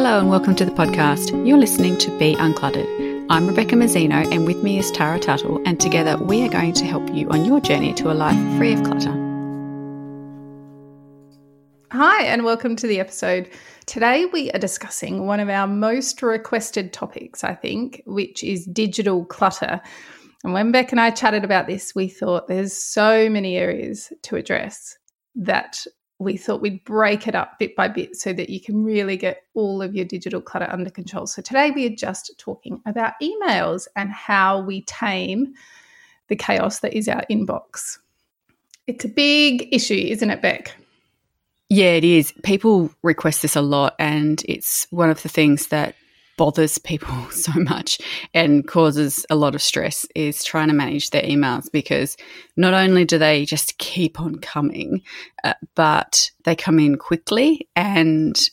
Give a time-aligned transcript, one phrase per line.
[0.00, 1.46] Hello and welcome to the podcast.
[1.46, 3.26] You're listening to Be Uncluttered.
[3.28, 6.86] I'm Rebecca Mazzino and with me is Tara Tuttle, and together we are going to
[6.86, 9.10] help you on your journey to a life free of clutter.
[11.92, 13.50] Hi, and welcome to the episode.
[13.84, 19.26] Today we are discussing one of our most requested topics, I think, which is digital
[19.26, 19.82] clutter.
[20.44, 24.36] And when Beck and I chatted about this, we thought there's so many areas to
[24.36, 24.96] address
[25.34, 25.84] that
[26.20, 29.44] we thought we'd break it up bit by bit so that you can really get
[29.54, 31.26] all of your digital clutter under control.
[31.26, 35.54] So today we are just talking about emails and how we tame
[36.28, 37.98] the chaos that is our inbox.
[38.86, 40.76] It's a big issue, isn't it, Beck?
[41.70, 42.32] Yeah, it is.
[42.42, 45.94] People request this a lot, and it's one of the things that
[46.40, 47.98] bothers people so much
[48.32, 52.16] and causes a lot of stress is trying to manage their emails because
[52.56, 55.02] not only do they just keep on coming,
[55.44, 58.48] uh, but they come in quickly and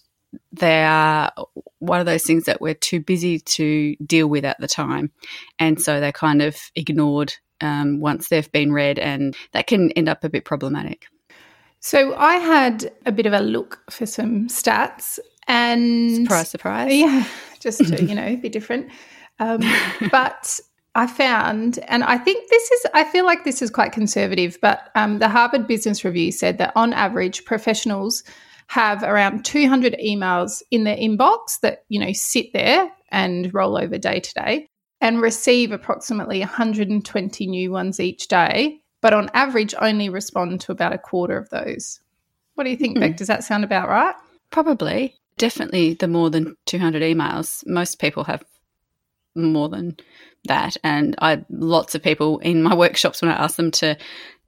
[0.51, 1.31] they are
[1.79, 5.09] one of those things that we're too busy to deal with at the time.
[5.57, 10.09] And so they're kind of ignored um, once they've been read, and that can end
[10.09, 11.07] up a bit problematic.
[11.79, 16.93] So I had a bit of a look for some stats and surprise, surprise.
[16.93, 17.25] Yeah,
[17.59, 18.89] just to, you know, be different.
[19.39, 19.61] Um,
[20.11, 20.59] but
[20.95, 24.89] I found, and I think this is, I feel like this is quite conservative, but
[24.95, 28.23] um, the Harvard Business Review said that on average, professionals
[28.67, 33.97] have around 200 emails in their inbox that, you know, sit there and roll over
[33.97, 34.67] day to day
[34.99, 40.93] and receive approximately 120 new ones each day, but on average only respond to about
[40.93, 41.99] a quarter of those.
[42.55, 43.01] What do you think, mm.
[43.01, 43.17] Beck?
[43.17, 44.15] Does that sound about right?
[44.49, 47.63] Probably definitely the more than 200 emails.
[47.65, 48.43] Most people have
[49.35, 49.97] more than
[50.45, 50.77] that.
[50.83, 53.97] And I, lots of people in my workshops, when I ask them to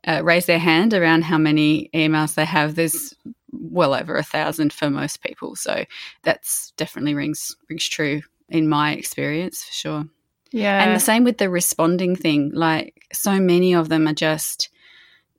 [0.07, 3.13] uh, raise their hand around how many emails they have, there's
[3.51, 5.55] well over a thousand for most people.
[5.55, 5.85] So
[6.23, 10.05] that's definitely rings rings true in my experience for sure.
[10.51, 10.83] Yeah.
[10.83, 12.51] And the same with the responding thing.
[12.53, 14.69] Like so many of them are just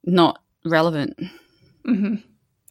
[0.05, 1.19] not relevant.
[1.87, 2.17] Mm-hmm.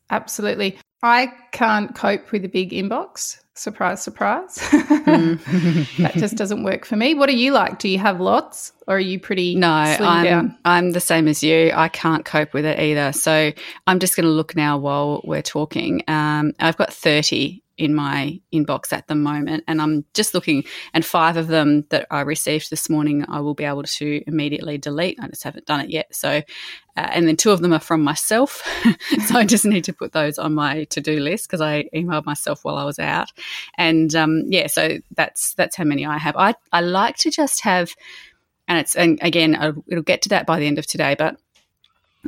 [0.10, 0.78] Absolutely.
[1.02, 3.40] I can't cope with a big inbox.
[3.54, 4.58] Surprise, surprise.
[4.58, 5.98] mm.
[5.98, 7.14] that just doesn't work for me.
[7.14, 7.80] What are you like?
[7.80, 10.58] Do you have lots or are you pretty No, I'm, down?
[10.64, 11.72] I'm the same as you.
[11.74, 13.12] I can't cope with it either.
[13.12, 13.52] So
[13.86, 16.04] I'm just going to look now while we're talking.
[16.08, 19.64] Um, I've got 30 in my inbox at the moment.
[19.66, 23.54] And I'm just looking, and five of them that I received this morning, I will
[23.54, 25.18] be able to immediately delete.
[25.20, 26.14] I just haven't done it yet.
[26.14, 26.42] So, uh,
[26.96, 28.62] and then two of them are from myself.
[29.28, 32.26] so I just need to put those on my to do list because I emailed
[32.26, 33.32] myself while I was out.
[33.78, 36.36] And um, yeah, so that's that's how many I have.
[36.36, 37.96] I, I like to just have,
[38.68, 41.38] and it's, and again, uh, it'll get to that by the end of today, but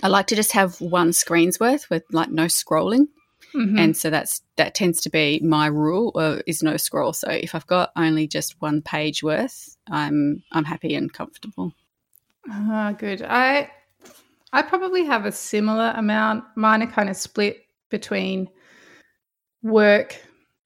[0.01, 3.07] I like to just have one screen's worth with like no scrolling.
[3.55, 3.77] Mm-hmm.
[3.77, 7.13] And so that's that tends to be my rule uh, is no scroll.
[7.13, 11.73] So if I've got only just one page worth, I'm I'm happy and comfortable.
[12.49, 13.21] Ah, good.
[13.21, 13.69] I
[14.53, 16.45] I probably have a similar amount.
[16.55, 18.49] Mine are kind of split between
[19.63, 20.17] work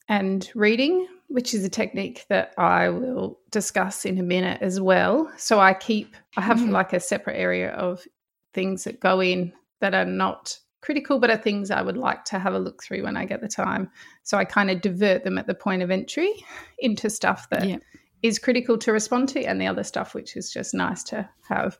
[0.07, 5.31] and reading, which is a technique that I will discuss in a minute as well.
[5.37, 6.71] So I keep I have mm-hmm.
[6.71, 8.05] like a separate area of
[8.53, 12.37] things that go in that are not critical, but are things I would like to
[12.37, 13.89] have a look through when I get the time.
[14.23, 16.31] So I kind of divert them at the point of entry
[16.77, 17.77] into stuff that yeah.
[18.21, 21.77] is critical to respond to, and the other stuff which is just nice to have.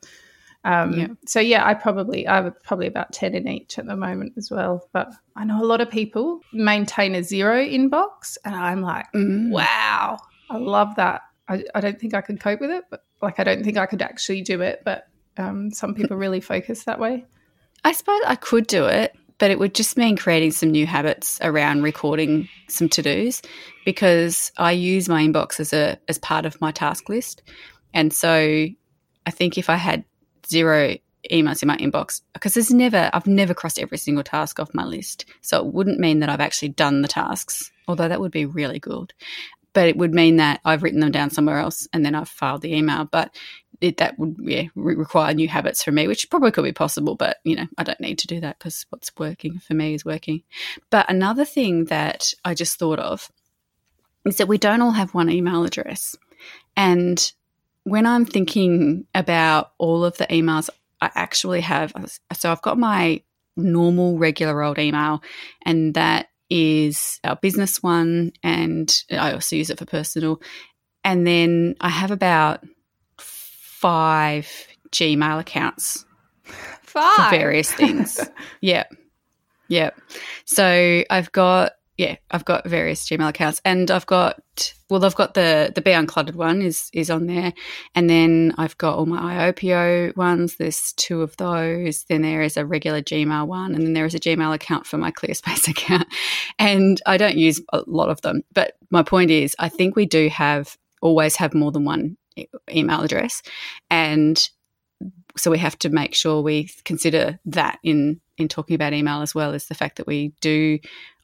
[0.64, 1.06] Um, yeah.
[1.26, 4.50] So yeah, I probably I have probably about ten in each at the moment as
[4.50, 4.88] well.
[4.92, 9.50] But I know a lot of people maintain a zero inbox, and I'm like, mm.
[9.50, 10.18] wow,
[10.50, 11.22] I love that.
[11.48, 13.86] I, I don't think I could cope with it, but like I don't think I
[13.86, 14.82] could actually do it.
[14.84, 15.06] But
[15.36, 17.24] um, some people really focus that way.
[17.84, 21.38] I suppose I could do it, but it would just mean creating some new habits
[21.42, 23.42] around recording some to dos
[23.84, 27.42] because I use my inbox as a as part of my task list.
[27.92, 28.66] And so
[29.26, 30.04] I think if I had
[30.46, 30.96] zero
[31.30, 34.84] emails in my inbox, because there's never I've never crossed every single task off my
[34.84, 35.26] list.
[35.42, 38.78] So it wouldn't mean that I've actually done the tasks, although that would be really
[38.78, 39.12] good.
[39.72, 42.62] But it would mean that I've written them down somewhere else and then I've filed
[42.62, 43.04] the email.
[43.04, 43.36] But
[43.80, 47.14] it, that would yeah, re- require new habits for me, which probably could be possible,
[47.14, 50.04] but you know, I don't need to do that because what's working for me is
[50.04, 50.42] working.
[50.90, 53.30] But another thing that I just thought of
[54.24, 56.16] is that we don't all have one email address.
[56.76, 57.32] And
[57.84, 60.68] when I'm thinking about all of the emails
[61.00, 61.92] I actually have,
[62.32, 63.22] so I've got my
[63.56, 65.22] normal, regular old email,
[65.62, 70.40] and that is our business one, and I also use it for personal.
[71.04, 72.64] And then I have about
[73.86, 76.04] five Gmail accounts
[76.82, 77.14] five.
[77.16, 78.18] for various things.
[78.60, 78.92] yep.
[79.68, 80.00] Yep.
[80.44, 84.42] So I've got yeah, I've got various Gmail accounts, and I've got
[84.90, 87.52] well, I've got the the Be Uncluttered one is is on there,
[87.94, 90.56] and then I've got all my IOPO ones.
[90.56, 92.04] There's two of those.
[92.08, 94.98] Then there is a regular Gmail one, and then there is a Gmail account for
[94.98, 96.08] my ClearSpace account,
[96.58, 98.42] and I don't use a lot of them.
[98.52, 102.16] But my point is, I think we do have always have more than one
[102.70, 103.42] email address,
[103.90, 104.48] and
[105.36, 109.34] so we have to make sure we consider that in in talking about email as
[109.34, 110.78] well as the fact that we do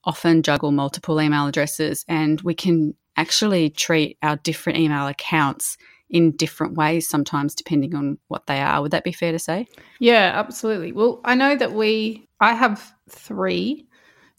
[0.05, 5.77] often juggle multiple email addresses and we can actually treat our different email accounts
[6.09, 9.67] in different ways sometimes depending on what they are would that be fair to say
[10.03, 10.91] Yeah, absolutely.
[10.91, 13.87] Well, I know that we, I have three.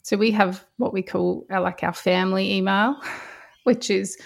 [0.02, 3.00] So we have what we call like our family email,
[3.64, 4.18] which is,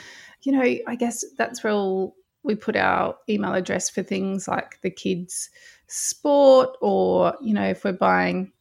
[0.43, 4.81] you know, I guess that's where all we put our email address for things like
[4.83, 5.51] the kids'
[5.87, 8.53] sport or, you know, if we're buying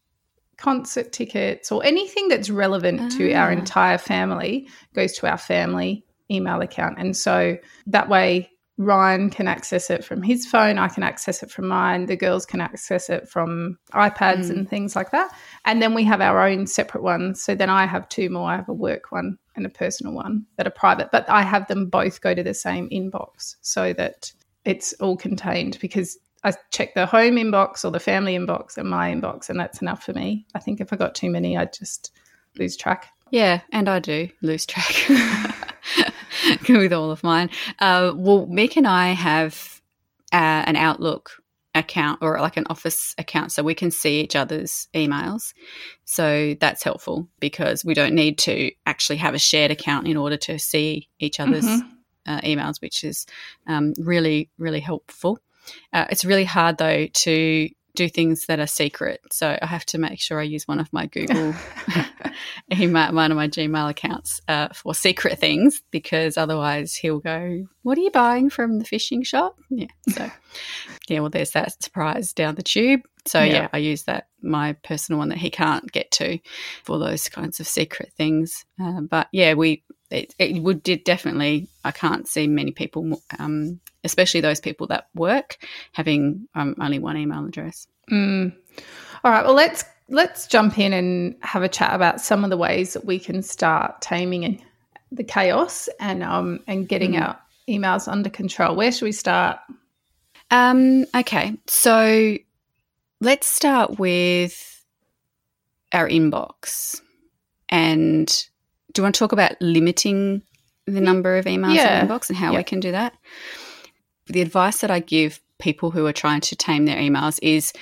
[0.57, 3.53] concert tickets or anything that's relevant to our Ah.
[3.53, 6.97] entire family goes to our family email account.
[6.97, 11.49] And so that way Ryan can access it from his phone, I can access it
[11.49, 14.49] from mine, the girls can access it from iPads Mm.
[14.51, 15.31] and things like that.
[15.65, 17.41] And then we have our own separate ones.
[17.41, 18.49] So then I have two more.
[18.51, 21.67] I have a work one and a personal one that are private, but I have
[21.67, 24.31] them both go to the same inbox so that
[24.63, 29.11] it's all contained because I check the home inbox or the family inbox and my
[29.11, 30.45] inbox, and that's enough for me.
[30.53, 32.11] I think if I got too many, I'd just
[32.59, 33.07] lose track.
[33.31, 34.93] Yeah, and I do lose track
[36.69, 37.49] with all of mine.
[37.79, 39.81] Uh, well, Mick and I have
[40.33, 41.31] uh, an Outlook
[41.75, 45.53] account or like an Office account, so we can see each other's emails.
[46.05, 50.37] So that's helpful because we don't need to actually have a shared account in order
[50.37, 51.87] to see each other's Mhm.
[52.25, 53.25] uh, emails, which is
[53.67, 55.39] um, really, really helpful.
[55.93, 59.19] Uh, it's really hard though to do things that are secret.
[59.31, 61.53] So I have to make sure I use one of my Google
[62.73, 67.97] email, one of my Gmail accounts uh, for secret things because otherwise he'll go, "What
[67.97, 70.31] are you buying from the fishing shop?" Yeah, so
[71.09, 73.01] yeah, well, there's that surprise down the tube.
[73.25, 73.67] So yeah, Yeah.
[73.73, 76.39] I use that my personal one that he can't get to
[76.83, 78.65] for those kinds of secret things.
[78.81, 81.67] Uh, but yeah, we it, it would did definitely.
[81.83, 85.57] I can't see many people, um, especially those people that work,
[85.93, 87.87] having um, only one email address.
[88.11, 88.55] Mm.
[89.23, 89.45] All right.
[89.45, 93.05] Well, let's let's jump in and have a chat about some of the ways that
[93.05, 94.63] we can start taming
[95.11, 97.21] the chaos and um and getting Mm.
[97.21, 97.39] our
[97.69, 98.75] emails under control.
[98.75, 99.59] Where should we start?
[100.51, 102.37] Um, okay, so
[103.19, 104.85] let's start with
[105.91, 107.01] our inbox.
[107.69, 108.47] And
[108.93, 110.41] do you want to talk about limiting
[110.85, 112.01] the number of emails Yeah.
[112.01, 112.57] in the inbox and how Yeah.
[112.59, 113.13] we can do that?
[114.27, 117.73] The advice that I give people who are trying to tame their emails is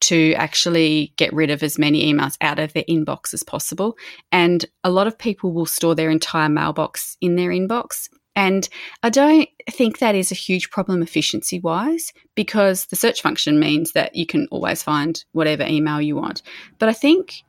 [0.00, 3.96] to actually get rid of as many emails out of their inbox as possible.
[4.30, 8.08] And a lot of people will store their entire mailbox in their inbox.
[8.36, 8.68] And
[9.02, 13.92] I don't think that is a huge problem efficiency wise because the search function means
[13.92, 16.42] that you can always find whatever email you want.
[16.78, 17.42] But I think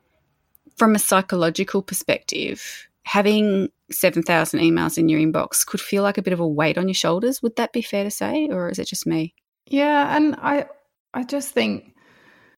[0.77, 6.33] from a psychological perspective, having 7,000 emails in your inbox could feel like a bit
[6.33, 7.41] of a weight on your shoulders.
[7.41, 9.33] Would that be fair to say, or is it just me?
[9.67, 10.65] Yeah, and I
[11.13, 11.93] I just think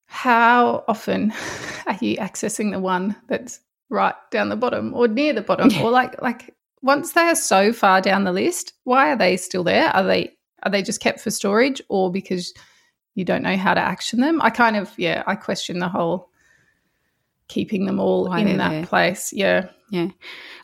[0.06, 1.34] how often
[1.86, 5.84] are you accessing the one that's right down the bottom or near the bottom Yeah.
[5.84, 9.64] or like like once they are so far down the list, why are they still
[9.64, 9.90] there?
[9.90, 10.34] Are they
[10.64, 12.54] are they just kept for storage or because
[13.16, 14.42] you don't know how to action them?
[14.42, 16.30] I kind of yeah, I question the whole
[17.48, 18.86] keeping them all Why in that there.
[18.86, 19.32] place.
[19.34, 19.70] Yeah.
[19.90, 20.10] Yeah.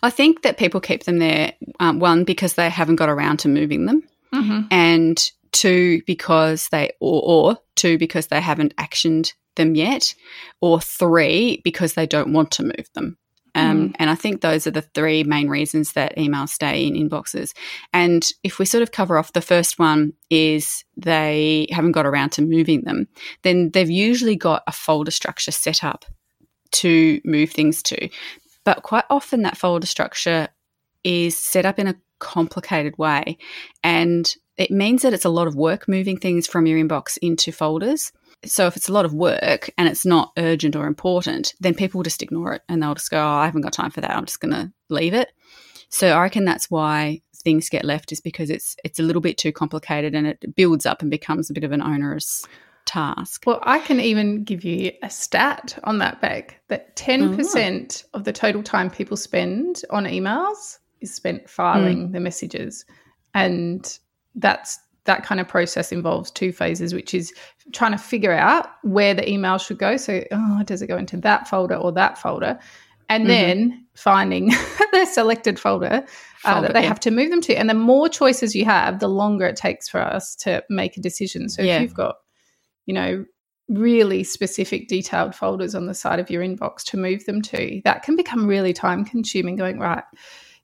[0.01, 3.47] I think that people keep them there, um, one, because they haven't got around to
[3.47, 9.75] moving them, hmm and two, because they, or, or two, because they haven't actioned them
[9.75, 10.15] yet,
[10.61, 13.17] or three, because they don't want to move them.
[13.55, 17.53] Um, And I think those are the three main reasons that emails stay in inboxes.
[17.93, 22.31] And if we sort of cover off the first one is they haven't got around
[22.31, 23.07] to moving them,
[23.43, 26.03] then they've usually got a folder structure set up
[26.73, 28.09] to move things to.
[28.63, 30.47] But quite often that folder structure
[31.03, 33.37] is set up in a complicated way.
[33.83, 37.51] And it means that it's a lot of work moving things from your inbox into
[37.51, 38.11] folders.
[38.45, 42.03] So if it's a lot of work and it's not urgent or important, then people
[42.03, 44.11] just ignore it and they'll just go, oh, I haven't got time for that.
[44.11, 45.31] I'm just going to leave it.
[45.89, 49.37] So I reckon that's why things get left is because it's it's a little bit
[49.37, 52.45] too complicated and it builds up and becomes a bit of an onerous
[52.85, 53.43] task.
[53.45, 58.33] Well, I can even give you a stat on that Beck that 10% of the
[58.33, 62.85] total time people spend on emails is spent filing the messages.
[63.33, 63.97] And
[64.35, 67.33] that's that kind of process involves two phases, which is
[67.73, 69.97] trying to figure out where the email should go.
[69.97, 72.59] So, oh, does it go into that folder or that folder?
[73.09, 73.29] and mm-hmm.
[73.29, 74.51] then finding
[74.91, 76.05] their selected folder
[76.45, 76.87] uh, that they yeah.
[76.87, 77.55] have to move them to.
[77.55, 81.01] And the more choices you have, the longer it takes for us to make a
[81.01, 81.49] decision.
[81.49, 81.75] So yeah.
[81.75, 82.15] if you've got,
[82.85, 83.25] you know,
[83.69, 88.03] really specific detailed folders on the side of your inbox to move them to, that
[88.03, 90.03] can become really time consuming going, right,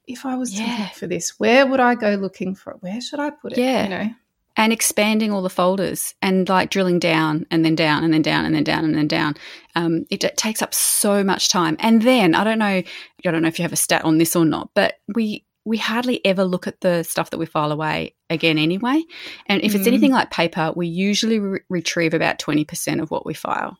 [0.08, 0.66] if I was yeah.
[0.66, 2.78] to look for this, where would I go looking for it?
[2.82, 3.58] Where should I put it?
[3.60, 3.84] Yeah.
[3.84, 4.14] You know?
[4.58, 8.44] And expanding all the folders and like drilling down and then down and then down
[8.44, 9.36] and then down and then down.
[9.76, 11.78] Um, it, it takes up so much time.
[11.80, 12.84] And then I don't know, I
[13.24, 16.20] don't know if you have a stat on this or not, but we we hardly
[16.26, 19.04] ever look at the stuff that we file away again anyway.
[19.46, 19.76] And if mm.
[19.76, 23.78] it's anything like paper, we usually re- retrieve about 20% of what we file.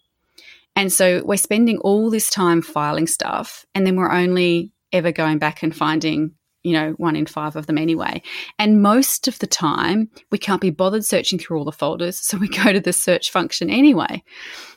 [0.76, 5.40] And so we're spending all this time filing stuff, and then we're only ever going
[5.40, 8.22] back and finding, you know, one in five of them anyway.
[8.60, 12.38] And most of the time, we can't be bothered searching through all the folders, so
[12.38, 14.24] we go to the search function anyway.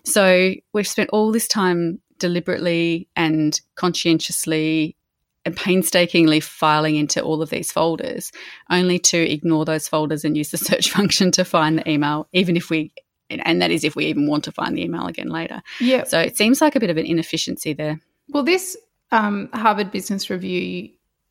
[0.07, 4.97] So we've spent all this time deliberately and conscientiously
[5.45, 8.31] and painstakingly filing into all of these folders,
[8.71, 12.57] only to ignore those folders and use the search function to find the email, even
[12.57, 12.93] if we,
[13.29, 15.63] and that is if we even want to find the email again later.
[15.81, 16.05] Yeah.
[16.05, 18.01] So it seems like a bit of an inefficiency there.
[18.29, 18.77] Well, this
[19.11, 20.91] um, Harvard Business Review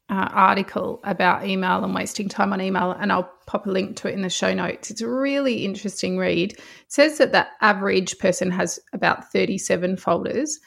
[0.10, 4.10] uh, article about email and wasting time on email, and I'll pop a link to
[4.10, 4.91] it in the show notes.
[4.91, 6.51] It's a really interesting read.
[6.53, 10.60] It says that the average person has about 37 folders.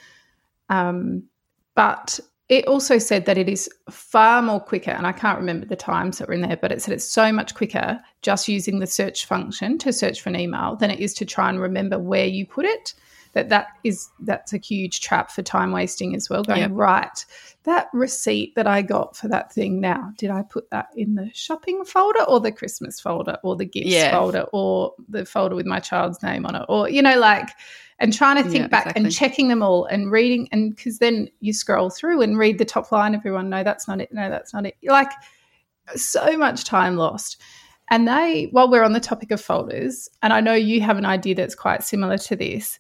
[0.71, 1.25] Um,
[1.75, 5.77] but it also said that it is far more quicker, and I can't remember the
[5.77, 8.87] times that were in there, but it said it's so much quicker just using the
[8.87, 12.27] search function to search for an email than it is to try and remember where
[12.27, 12.95] you put it.
[13.35, 16.43] That that is that's a huge trap for time wasting as well.
[16.43, 16.71] Going yep.
[16.73, 17.25] right,
[17.65, 19.81] that receipt that I got for that thing.
[19.81, 23.65] Now, did I put that in the shopping folder or the Christmas folder or the
[23.65, 24.11] gifts yeah.
[24.11, 27.51] folder or the folder with my child's name on it, or you know, like
[27.99, 29.03] and trying to think yeah, Beck exactly.
[29.05, 32.65] and checking them all and reading and because then you scroll through and read the
[32.65, 35.11] top line everyone no that's not it no that's not it like
[35.95, 37.41] so much time lost
[37.91, 41.05] and they while we're on the topic of folders and i know you have an
[41.05, 42.79] idea that's quite similar to this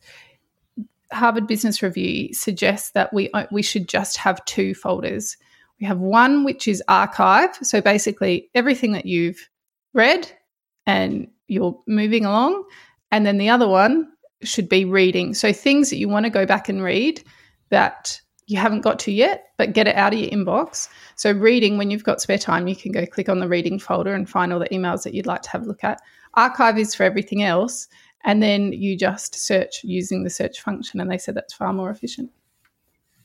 [1.12, 5.36] harvard business review suggests that we uh, we should just have two folders
[5.80, 9.48] we have one which is archive so basically everything that you've
[9.92, 10.30] read
[10.86, 12.64] and you're moving along
[13.10, 14.08] and then the other one
[14.42, 15.34] should be reading.
[15.34, 17.22] So things that you want to go back and read
[17.70, 20.88] that you haven't got to yet, but get it out of your inbox.
[21.16, 24.14] So reading, when you've got spare time, you can go click on the reading folder
[24.14, 26.00] and find all the emails that you'd like to have a look at.
[26.34, 27.88] Archive is for everything else.
[28.24, 31.00] And then you just search using the search function.
[31.00, 32.30] And they said that's far more efficient.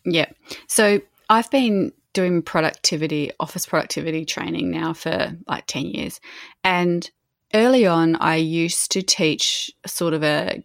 [0.06, 0.30] Yeah.
[0.68, 6.20] So I've been doing productivity, office productivity training now for like 10 years.
[6.64, 7.10] And
[7.54, 10.64] early on, I used to teach sort of a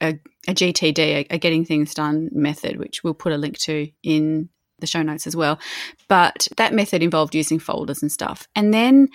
[0.00, 3.90] a, a GTD, a, a getting things done method, which we'll put a link to
[4.02, 4.48] in
[4.78, 5.58] the show notes as well.
[6.08, 8.46] But that method involved using folders and stuff.
[8.54, 9.08] And then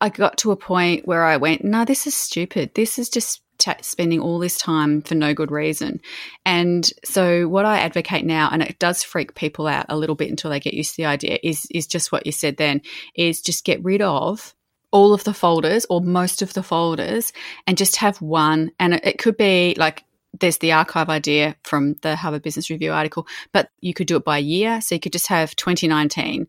[0.00, 2.74] I got to a point where I went, no, this is stupid.
[2.74, 6.00] This is just t- spending all this time for no good reason.
[6.44, 10.30] And so what I advocate now, and it does freak people out a little bit
[10.30, 12.82] until they get used to the idea, is is just what you said then,
[13.14, 14.54] is just get rid of
[14.92, 17.32] all of the folders or most of the folders
[17.66, 18.72] and just have one.
[18.80, 20.04] And it, it could be like
[20.38, 24.24] there's the archive idea from the Harvard Business Review article, but you could do it
[24.24, 24.80] by year.
[24.80, 26.46] So you could just have 2019,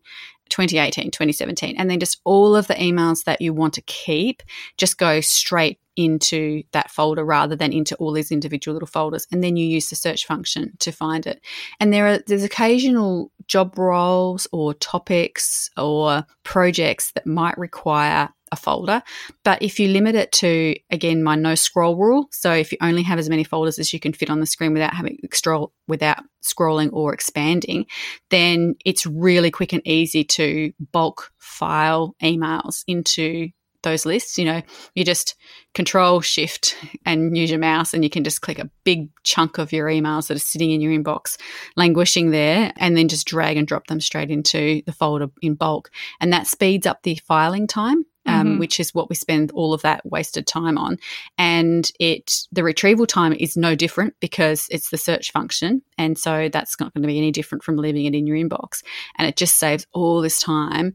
[0.48, 4.42] 2018, 2017, and then just all of the emails that you want to keep
[4.76, 9.26] just go straight into that folder rather than into all these individual little folders.
[9.30, 11.40] And then you use the search function to find it.
[11.80, 18.56] And there are there's occasional job roles or topics or projects that might require a
[18.56, 19.02] folder.
[19.44, 23.02] But if you limit it to, again, my no scroll rule, so if you only
[23.02, 26.18] have as many folders as you can fit on the screen without having scroll without
[26.44, 27.86] scrolling or expanding,
[28.30, 33.48] then it's really quick and easy to bulk file emails into
[33.82, 34.38] those lists.
[34.38, 34.62] You know,
[34.94, 35.34] you just
[35.74, 39.72] control shift and use your mouse and you can just click a big chunk of
[39.72, 41.38] your emails that are sitting in your inbox,
[41.76, 45.90] languishing there, and then just drag and drop them straight into the folder in bulk.
[46.20, 48.58] And that speeds up the filing time um, mm-hmm.
[48.58, 50.98] which is what we spend all of that wasted time on.
[51.38, 56.48] And it the retrieval time is no different because it's the search function, and so
[56.48, 58.82] that's not going to be any different from leaving it in your inbox.
[59.18, 60.94] And it just saves all this time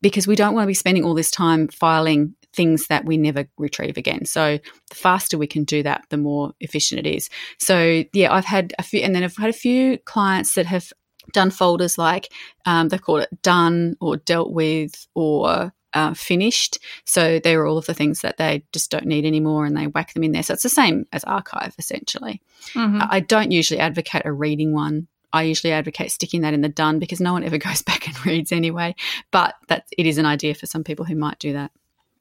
[0.00, 3.46] because we don't want to be spending all this time filing things that we never
[3.58, 4.24] retrieve again.
[4.24, 7.28] So the faster we can do that, the more efficient it is.
[7.58, 10.92] So yeah, I've had a few, and then I've had a few clients that have
[11.32, 12.32] done folders like
[12.64, 16.78] um, they call it done or dealt with or uh, finished.
[17.04, 20.14] So they're all of the things that they just don't need anymore and they whack
[20.14, 20.42] them in there.
[20.42, 22.40] So it's the same as archive essentially.
[22.74, 23.00] Mm-hmm.
[23.08, 26.98] I don't usually advocate a reading one I usually advocate sticking that in the done
[26.98, 28.94] because no one ever goes back and reads anyway.
[29.30, 31.70] But that it is an idea for some people who might do that.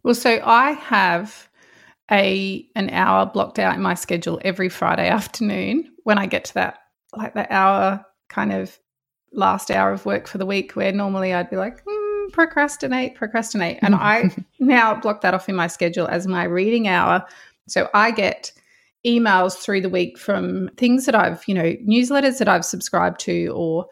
[0.03, 1.49] Well, so I have
[2.09, 6.53] a an hour blocked out in my schedule every Friday afternoon when I get to
[6.55, 6.79] that
[7.15, 8.77] like the hour kind of
[9.33, 13.79] last hour of work for the week where normally I'd be like mm, procrastinate procrastinate
[13.81, 17.25] and I now block that off in my schedule as my reading hour
[17.67, 18.51] so I get
[19.05, 23.47] emails through the week from things that I've, you know, newsletters that I've subscribed to
[23.55, 23.87] or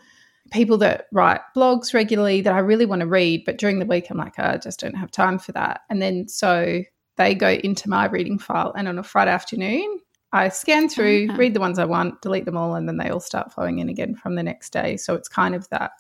[0.52, 4.10] people that write blogs regularly that I really want to read, but during the week
[4.10, 5.82] I'm like, oh, I just don't have time for that.
[5.90, 6.84] And then so
[7.18, 10.00] they go into my reading file and on a Friday afternoon,
[10.34, 13.22] I scan through, read the ones I want, delete them all, and then they all
[13.22, 14.98] start flowing in again from the next day.
[14.98, 15.92] So it's kind of that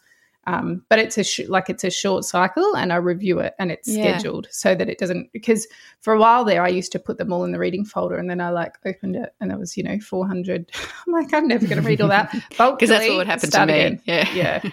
[0.48, 3.72] um, but it's a sh- like it's a short cycle, and I review it, and
[3.72, 4.18] it's yeah.
[4.18, 5.32] scheduled so that it doesn't.
[5.34, 5.68] Because
[6.02, 8.30] for a while there, I used to put them all in the reading folder, and
[8.30, 10.70] then I like opened it, and it was you know four hundred.
[11.08, 13.66] I'm like, I'm never going to read all that because that's what would happen to
[13.66, 13.74] me.
[13.74, 14.02] Again.
[14.06, 14.62] Yeah, yeah.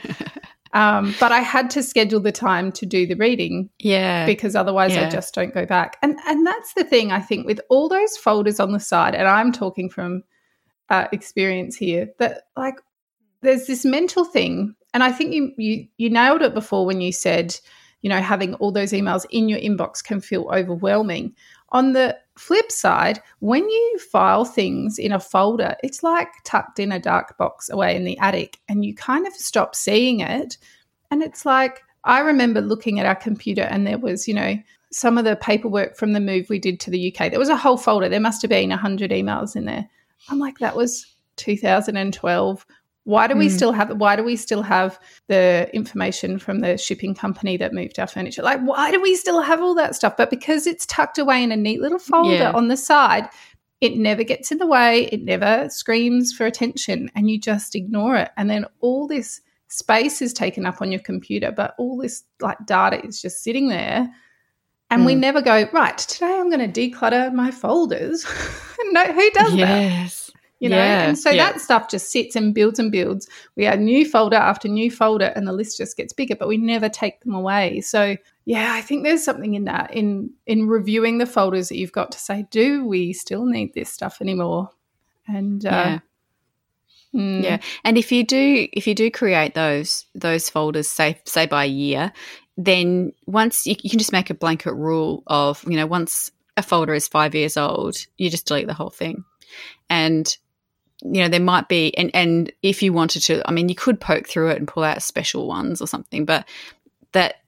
[0.74, 3.68] Um, but I had to schedule the time to do the reading.
[3.78, 4.24] Yeah.
[4.24, 5.06] Because otherwise yeah.
[5.06, 5.98] I just don't go back.
[6.00, 9.28] And and that's the thing I think with all those folders on the side, and
[9.28, 10.22] I'm talking from
[10.88, 12.76] uh, experience here, that like
[13.42, 17.12] there's this mental thing and I think you, you you nailed it before when you
[17.12, 17.58] said,
[18.02, 21.34] you know, having all those emails in your inbox can feel overwhelming.
[21.70, 26.92] On the flip side, when you file things in a folder, it's like tucked in
[26.92, 30.58] a dark box away in the attic and you kind of stop seeing it.
[31.10, 34.56] And it's like, I remember looking at our computer and there was, you know,
[34.90, 37.30] some of the paperwork from the move we did to the UK.
[37.30, 38.08] There was a whole folder.
[38.08, 39.88] There must have been 100 emails in there.
[40.28, 41.06] I'm like, that was
[41.36, 42.66] 2012
[43.04, 43.50] why do we mm.
[43.50, 47.98] still have why do we still have the information from the shipping company that moved
[47.98, 48.42] our furniture?
[48.42, 50.16] Like why do we still have all that stuff?
[50.16, 52.52] But because it's tucked away in a neat little folder yeah.
[52.52, 53.28] on the side,
[53.80, 58.16] it never gets in the way, it never screams for attention and you just ignore
[58.16, 58.30] it.
[58.36, 62.58] And then all this space is taken up on your computer, but all this like
[62.66, 64.08] data is just sitting there.
[64.90, 65.06] And mm.
[65.06, 68.24] we never go, right, today I'm going to declutter my folders.
[68.90, 70.18] no, who does yes.
[70.18, 70.21] that?
[70.62, 71.50] You know yeah, and so yeah.
[71.50, 75.32] that stuff just sits and builds and builds we add new folder after new folder
[75.34, 78.80] and the list just gets bigger but we never take them away so yeah i
[78.80, 82.46] think there's something in that in in reviewing the folders that you've got to say
[82.52, 84.70] do we still need this stuff anymore
[85.26, 85.98] and uh, yeah.
[87.12, 87.42] Mm.
[87.42, 91.64] yeah and if you do if you do create those those folders say say by
[91.64, 92.12] year
[92.56, 96.62] then once you, you can just make a blanket rule of you know once a
[96.62, 99.24] folder is five years old you just delete the whole thing
[99.90, 100.36] and
[101.04, 104.00] you know there might be and and if you wanted to i mean you could
[104.00, 106.46] poke through it and pull out special ones or something but
[107.12, 107.42] that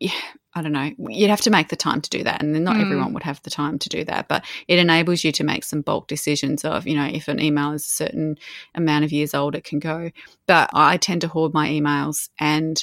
[0.00, 0.12] yeah,
[0.54, 0.90] I don't know.
[0.98, 2.80] You'd have to make the time to do that, and not mm.
[2.80, 4.26] everyone would have the time to do that.
[4.26, 7.72] But it enables you to make some bulk decisions of, you know, if an email
[7.72, 8.38] is a certain
[8.74, 10.10] amount of years old, it can go.
[10.46, 12.82] But I tend to hoard my emails, and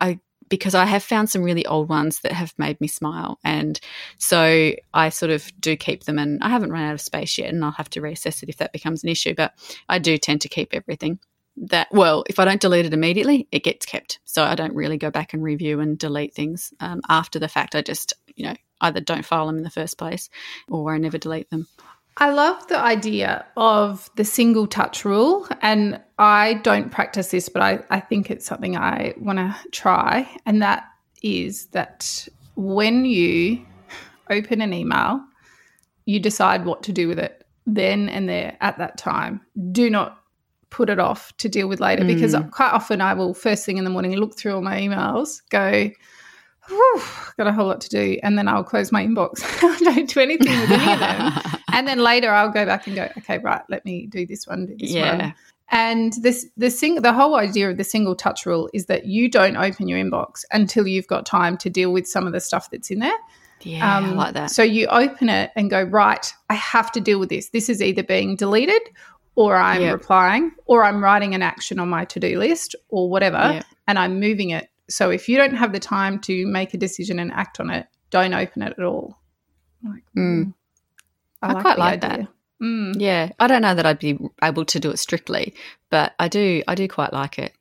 [0.00, 3.38] I because I have found some really old ones that have made me smile.
[3.44, 3.78] And
[4.18, 7.52] so I sort of do keep them, and I haven't run out of space yet,
[7.52, 9.34] and I'll have to reassess it if that becomes an issue.
[9.34, 9.54] But
[9.88, 11.18] I do tend to keep everything.
[11.60, 14.20] That well, if I don't delete it immediately, it gets kept.
[14.24, 17.74] So I don't really go back and review and delete things um, after the fact.
[17.74, 20.30] I just, you know, either don't file them in the first place
[20.68, 21.66] or I never delete them.
[22.20, 25.46] I love the idea of the single touch rule.
[25.62, 30.28] And I don't practice this, but I, I think it's something I want to try.
[30.44, 30.84] And that
[31.22, 32.26] is that
[32.56, 33.64] when you
[34.30, 35.22] open an email,
[36.06, 39.40] you decide what to do with it then and there at that time.
[39.70, 40.18] Do not
[40.70, 42.08] put it off to deal with later mm.
[42.08, 45.40] because quite often I will, first thing in the morning, look through all my emails,
[45.50, 45.90] go,
[46.68, 47.02] whew,
[47.36, 48.18] got a whole lot to do.
[48.22, 49.42] And then I'll close my inbox.
[49.62, 51.32] I don't do anything with any of them.
[51.72, 54.66] and then later I'll go back and go, okay, right, let me do this one,
[54.66, 55.16] do this yeah.
[55.16, 55.34] one.
[55.70, 59.28] And this the sing the whole idea of the single touch rule is that you
[59.28, 62.70] don't open your inbox until you've got time to deal with some of the stuff
[62.70, 63.18] that's in there.
[63.62, 64.50] Yeah, um, I like that.
[64.50, 67.50] So you open it and go, right, I have to deal with this.
[67.50, 68.80] This is either being deleted
[69.34, 69.92] or I'm yep.
[69.92, 73.64] replying or I'm writing an action on my to-do list or whatever yep.
[73.86, 77.18] and I'm moving it so if you don't have the time to make a decision
[77.18, 79.18] and act on it, don't open it at all.
[79.82, 80.52] Like, mm.
[81.42, 82.18] I, I like quite like idea.
[82.18, 82.28] that.
[82.64, 82.94] Mm.
[82.98, 85.54] Yeah, I don't know that I'd be able to do it strictly,
[85.90, 86.62] but I do.
[86.66, 87.52] I do quite like it.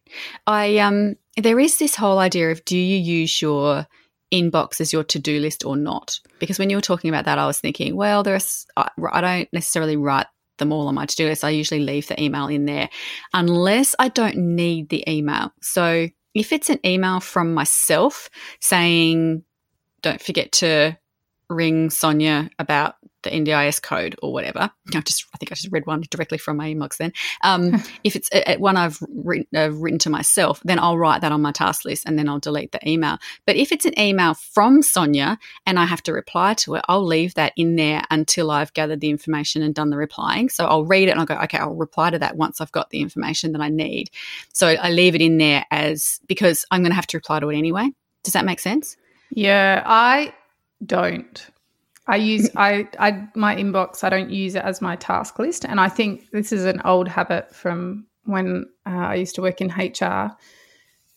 [0.47, 3.85] I um, there is this whole idea of do you use your
[4.33, 6.19] inbox as your to-do list or not?
[6.39, 9.53] Because when you were talking about that, I was thinking, well, there's I, I don't
[9.53, 10.25] necessarily write
[10.57, 11.43] them all on my to-do list.
[11.43, 12.89] I usually leave the email in there
[13.33, 15.53] unless I don't need the email.
[15.61, 19.43] So if it's an email from myself saying,
[20.01, 20.97] don't forget to
[21.49, 22.95] ring Sonia about
[23.29, 26.57] the NDIS code or whatever, I just I think I just read one directly from
[26.57, 26.97] my inbox.
[26.97, 27.13] Then,
[27.43, 31.21] um, if it's a, a one I've written, uh, written to myself, then I'll write
[31.21, 33.17] that on my task list and then I'll delete the email.
[33.45, 37.05] But if it's an email from Sonia and I have to reply to it, I'll
[37.05, 40.49] leave that in there until I've gathered the information and done the replying.
[40.49, 42.89] So I'll read it and I'll go, okay, I'll reply to that once I've got
[42.89, 44.09] the information that I need.
[44.53, 47.49] So I leave it in there as because I'm going to have to reply to
[47.49, 47.89] it anyway.
[48.23, 48.97] Does that make sense?
[49.31, 50.33] Yeah, I
[50.85, 51.47] don't.
[52.07, 54.03] I use I I my inbox.
[54.03, 57.07] I don't use it as my task list, and I think this is an old
[57.07, 60.35] habit from when uh, I used to work in HR.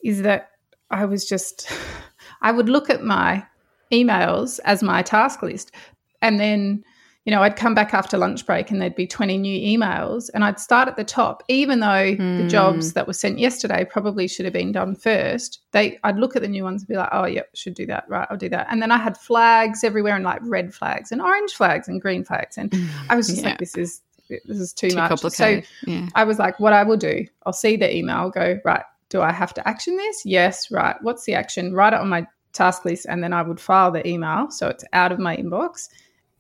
[0.03, 0.51] Is that
[0.91, 1.71] I was just
[2.43, 3.45] I would look at my
[3.93, 5.73] emails as my task list,
[6.21, 6.85] and then
[7.27, 10.43] you know, I'd come back after lunch break and there'd be 20 new emails and
[10.43, 12.43] I'd start at the top, even though mm.
[12.43, 12.95] the jobs hmm.
[12.95, 15.61] that were sent yesterday probably should have been done first.
[15.73, 18.05] They I'd look at the new ones and be like, oh yep, should do that.
[18.09, 18.69] Right, I'll do that.
[18.71, 22.25] And then I had flags everywhere and like red flags and orange flags and green
[22.25, 22.57] flags.
[22.57, 22.75] And
[23.11, 23.51] I was just yeah.
[23.51, 25.21] like, this is this is too, too much.
[25.21, 26.09] So yeah.
[26.15, 29.33] I was like, what I will do, I'll see the email, go, right, do I
[29.33, 30.25] have to action this?
[30.25, 30.97] Yes, right.
[31.03, 31.75] What's the action?
[31.75, 34.85] Write it on my task list and then I would file the email so it's
[34.93, 35.89] out of my inbox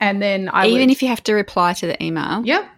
[0.00, 2.44] and then I even would, if you have to reply to the email.
[2.44, 2.68] Yep.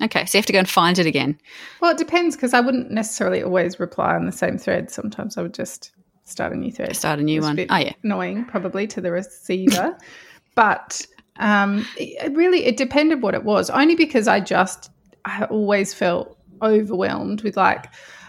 [0.00, 1.38] Okay, so you have to go and find it again.
[1.80, 4.90] Well, it depends because I wouldn't necessarily always reply on the same thread.
[4.90, 5.92] Sometimes I would just
[6.24, 6.94] start a new thread.
[6.94, 7.58] Start a new one.
[7.58, 9.96] A oh yeah, annoying probably to the receiver,
[10.54, 11.04] but
[11.38, 13.70] um, it really it depended what it was.
[13.70, 14.90] Only because I just
[15.24, 17.86] I always felt overwhelmed with like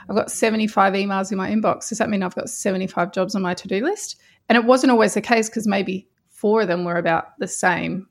[0.09, 1.89] I've got 75 emails in my inbox.
[1.89, 4.15] Does that mean I've got 75 jobs on my to do list?
[4.47, 8.07] And it wasn't always the case because maybe four of them were about the same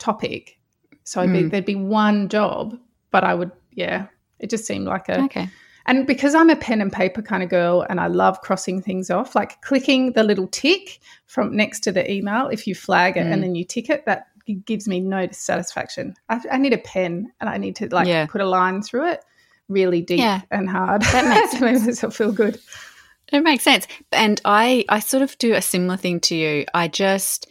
[0.00, 0.58] topic.
[1.04, 1.32] So mm.
[1.32, 2.76] be, there'd be one job,
[3.10, 4.08] but I would, yeah,
[4.38, 5.22] it just seemed like a.
[5.22, 5.48] Okay.
[5.86, 9.10] And because I'm a pen and paper kind of girl and I love crossing things
[9.10, 13.26] off, like clicking the little tick from next to the email, if you flag it
[13.26, 13.32] mm.
[13.32, 14.26] and then you tick it, that
[14.66, 16.14] gives me no satisfaction.
[16.28, 18.26] I, I need a pen and I need to like yeah.
[18.26, 19.24] put a line through it
[19.68, 20.42] really deep yeah.
[20.50, 21.02] and hard.
[21.02, 22.60] That makes to make myself feel good.
[23.32, 23.86] It makes sense.
[24.12, 26.66] And I, I sort of do a similar thing to you.
[26.74, 27.46] I just,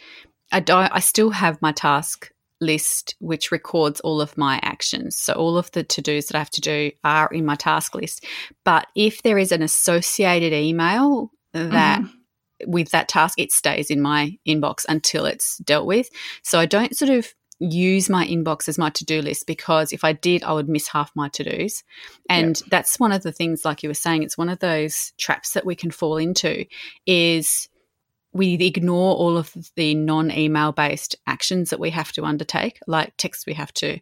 [0.52, 2.32] I don't, I still have my task
[2.62, 5.18] list which records all of my actions.
[5.18, 7.96] So all of the to dos that I have to do are in my task
[7.96, 8.26] list.
[8.66, 12.72] But if there is an associated email that mm-hmm.
[12.72, 16.10] with that task, it stays in my inbox until it's dealt with.
[16.44, 20.14] So I don't sort of use my inbox as my to-do list because if I
[20.14, 21.84] did I would miss half my to-dos
[22.30, 22.70] and yep.
[22.70, 25.66] that's one of the things like you were saying it's one of those traps that
[25.66, 26.66] we can fall into
[27.06, 27.68] is
[28.34, 33.46] we ignore all of the non-email based actions that we have to undertake, like texts
[33.46, 34.00] we have to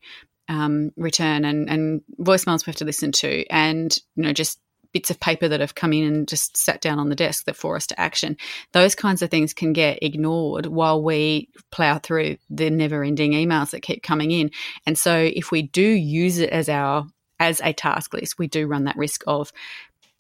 [0.49, 4.59] um, return and, and voicemails we have to listen to, and you know just
[4.93, 7.55] bits of paper that have come in and just sat down on the desk that
[7.55, 8.37] for us to action.
[8.71, 13.81] Those kinds of things can get ignored while we plow through the never-ending emails that
[13.81, 14.51] keep coming in.
[14.85, 17.05] And so, if we do use it as our
[17.39, 19.51] as a task list, we do run that risk of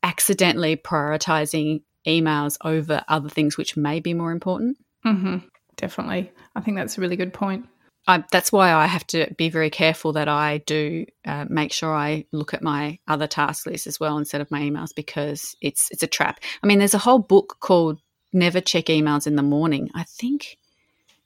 [0.03, 4.77] accidentally prioritizing emails over other things which may be more important.
[5.05, 5.37] Mm-hmm.
[5.75, 6.31] Definitely.
[6.55, 7.67] I think that's a really good point.
[8.07, 11.93] I, that's why I have to be very careful that I do uh, make sure
[11.93, 15.89] I look at my other task list as well instead of my emails because it's
[15.91, 16.39] it's a trap.
[16.63, 17.99] I mean, there's a whole book called
[18.31, 20.57] "Never Check Emails in the Morning." I think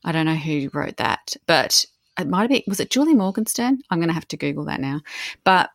[0.04, 1.86] I don't know who wrote that, but
[2.18, 3.82] it might have been was it Julie Morgenstern?
[3.92, 5.02] I'm going to have to Google that now.
[5.44, 5.70] But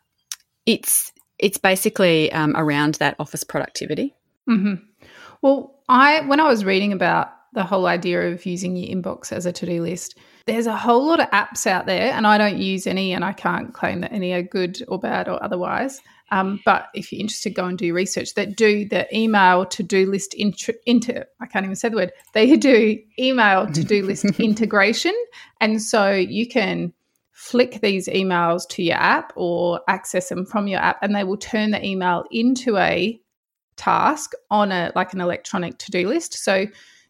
[0.66, 4.14] it's it's basically um, around that office productivity.
[4.48, 4.74] Mm-hmm.
[5.42, 9.46] Well, I when I was reading about the whole idea of using your inbox as
[9.46, 12.87] a to-do list, there's a whole lot of apps out there, and I don't use
[12.87, 16.01] any, and I can't claim that any are good or bad or otherwise.
[16.31, 20.35] Um, but if you're interested, go and do research that do the email to-do list
[20.35, 22.12] into, into I can't even say the word.
[22.35, 25.14] They do email to-do list integration,
[25.61, 26.92] and so you can
[27.33, 31.37] flick these emails to your app or access them from your app, and they will
[31.37, 33.20] turn the email into a
[33.76, 36.34] task on a like an electronic to-do list.
[36.34, 36.66] So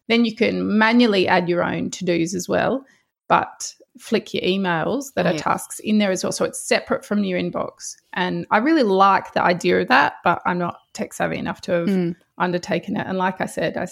[0.07, 2.85] then you can manually add your own to-dos as well,
[3.27, 5.41] but flick your emails that oh, are yeah.
[5.41, 6.31] tasks in there as well.
[6.31, 7.95] So it's separate from your inbox.
[8.13, 11.71] And I really like the idea of that, but I'm not tech savvy enough to
[11.71, 12.15] have mm.
[12.37, 13.05] undertaken it.
[13.07, 13.87] And like I said, I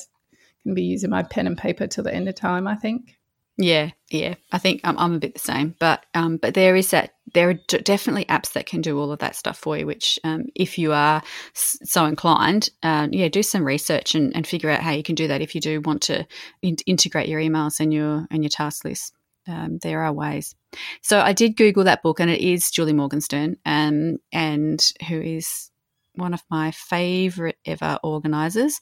[0.64, 3.18] can be using my pen and paper till the end of time, I think.
[3.58, 4.36] Yeah, yeah.
[4.52, 7.50] I think I'm, I'm a bit the same, but um, but there is that there
[7.50, 9.86] are d- definitely apps that can do all of that stuff for you.
[9.86, 11.22] Which, um, if you are
[11.56, 15.16] s- so inclined, uh, yeah, do some research and, and figure out how you can
[15.16, 15.42] do that.
[15.42, 16.28] If you do want to
[16.62, 19.14] in- integrate your emails and your and your task list,
[19.48, 20.54] um, there are ways.
[21.02, 25.72] So I did Google that book, and it is Julie Morgenstern, um, and who is
[26.18, 28.80] one of my favorite ever organizers.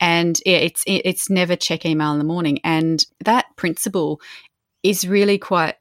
[0.00, 2.60] And yeah, it's it's never check email in the morning.
[2.64, 4.20] And that principle
[4.82, 5.76] is really quite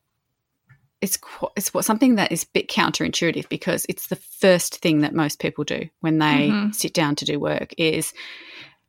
[1.01, 5.01] it's qu- it's what something that is a bit counterintuitive because it's the first thing
[5.01, 6.71] that most people do when they mm-hmm.
[6.71, 8.13] sit down to do work is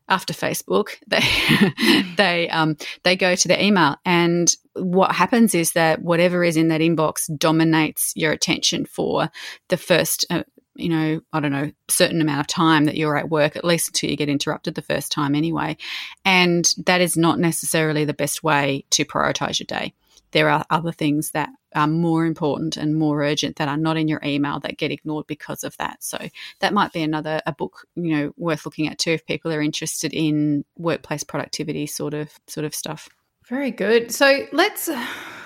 [0.09, 3.96] after Facebook they they um they go to their email.
[4.05, 9.31] And what happens is that whatever is in that inbox dominates your attention for
[9.68, 13.30] the first uh, you know, I don't know, certain amount of time that you're at
[13.30, 15.76] work, at least until you get interrupted the first time anyway.
[16.24, 19.94] And that is not necessarily the best way to prioritize your day
[20.34, 24.08] there are other things that are more important and more urgent that are not in
[24.08, 26.02] your email that get ignored because of that.
[26.02, 26.18] So
[26.58, 29.62] that might be another a book, you know, worth looking at too if people are
[29.62, 33.08] interested in workplace productivity sort of sort of stuff.
[33.48, 34.10] Very good.
[34.10, 34.90] So let's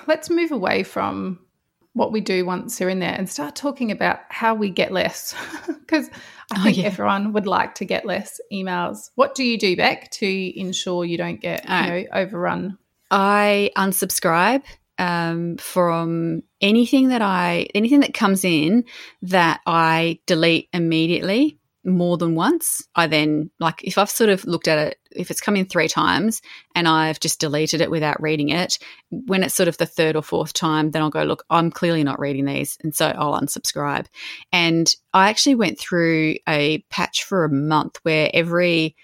[0.06, 1.38] let's move away from
[1.98, 5.34] what we do once they're in there and start talking about how we get less
[5.66, 6.08] because
[6.52, 6.86] I oh, think oh, yeah.
[6.86, 9.10] everyone would like to get less emails.
[9.16, 12.78] What do you do, Beck, to ensure you don't get you know overrun
[13.10, 14.62] I unsubscribe
[14.98, 18.84] um, from anything that I anything that comes in
[19.22, 22.86] that I delete immediately more than once.
[22.94, 25.88] I then like if I've sort of looked at it, if it's come in three
[25.88, 26.40] times
[26.74, 28.78] and I've just deleted it without reading it,
[29.10, 32.04] when it's sort of the third or fourth time, then I'll go, look, I'm clearly
[32.04, 32.78] not reading these.
[32.82, 34.06] And so I'll unsubscribe.
[34.52, 38.96] And I actually went through a patch for a month where every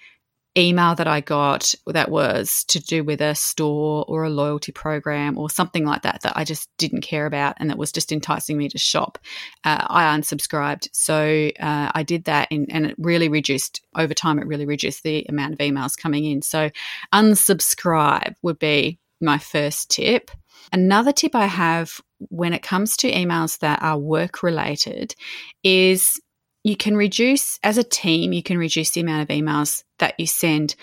[0.57, 5.37] email that I got that was to do with a store or a loyalty program
[5.37, 8.57] or something like that that I just didn't care about and that was just enticing
[8.57, 9.17] me to shop,
[9.63, 10.89] uh, I unsubscribed.
[10.93, 15.03] So uh, I did that and, and it really reduced over time, it really reduced
[15.03, 16.41] the amount of emails coming in.
[16.41, 16.69] So
[17.13, 20.31] unsubscribe would be my first tip.
[20.71, 25.15] Another tip I have when it comes to emails that are work related
[25.63, 26.19] is
[26.65, 30.25] you can reduce, as a team, you can reduce the amount of emails that you
[30.25, 30.75] send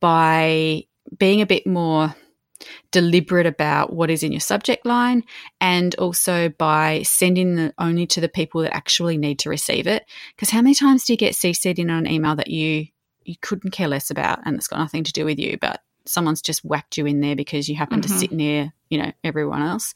[0.00, 0.82] by
[1.16, 2.12] being a bit more
[2.90, 5.22] deliberate about what is in your subject line
[5.60, 10.04] and also by sending them only to the people that actually need to receive it.
[10.34, 12.88] Because how many times do you get CC'd in on an email that you
[13.22, 16.42] you couldn't care less about and it's got nothing to do with you, but someone's
[16.42, 18.12] just whacked you in there because you happen mm-hmm.
[18.12, 19.94] to sit near you know everyone else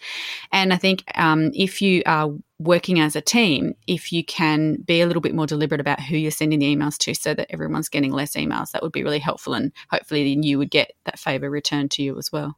[0.53, 5.01] and i think um, if you are working as a team if you can be
[5.01, 7.89] a little bit more deliberate about who you're sending the emails to so that everyone's
[7.89, 11.19] getting less emails that would be really helpful and hopefully then you would get that
[11.19, 12.57] favor returned to you as well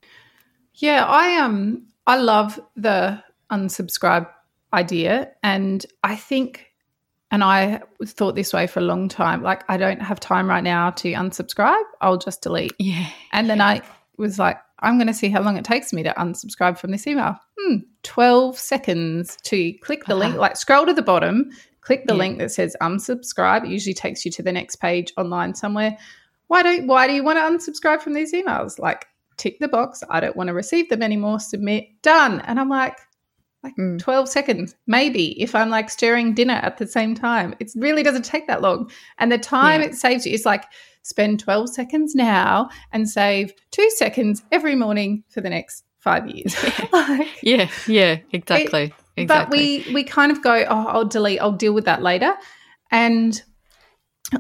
[0.75, 4.29] yeah i um i love the unsubscribe
[4.73, 6.74] idea and i think
[7.35, 9.43] and I thought this way for a long time.
[9.43, 11.83] Like, I don't have time right now to unsubscribe.
[12.01, 12.75] I'll just delete.
[12.79, 13.09] Yeah.
[13.33, 13.83] And then I
[14.17, 17.09] was like, I'm going to see how long it takes me to unsubscribe from this
[17.09, 17.37] email.
[17.59, 20.21] Hmm, 12 seconds to click the uh-huh.
[20.21, 22.19] link, like scroll to the bottom, click the yeah.
[22.21, 23.65] link that says unsubscribe.
[23.65, 25.99] It usually takes you to the next page online somewhere.
[26.47, 28.79] Why don't why do you want to unsubscribe from these emails?
[28.79, 32.43] Like tick the box, I don't want to receive them anymore, submit, done.
[32.43, 32.97] And I'm like,
[33.65, 33.99] like mm.
[33.99, 37.55] 12 seconds, maybe, if I'm like stirring dinner at the same time.
[37.59, 38.91] It really doesn't take that long.
[39.19, 39.89] And the time yeah.
[39.89, 40.65] it saves you is like
[41.03, 46.55] spend 12 seconds now and save two seconds every morning for the next five years.
[46.93, 48.85] like, yeah, yeah, exactly.
[49.17, 49.27] It, exactly.
[49.27, 49.51] But
[49.89, 52.35] we we kind of go, oh, I'll delete, I'll deal with that later.
[52.91, 53.43] And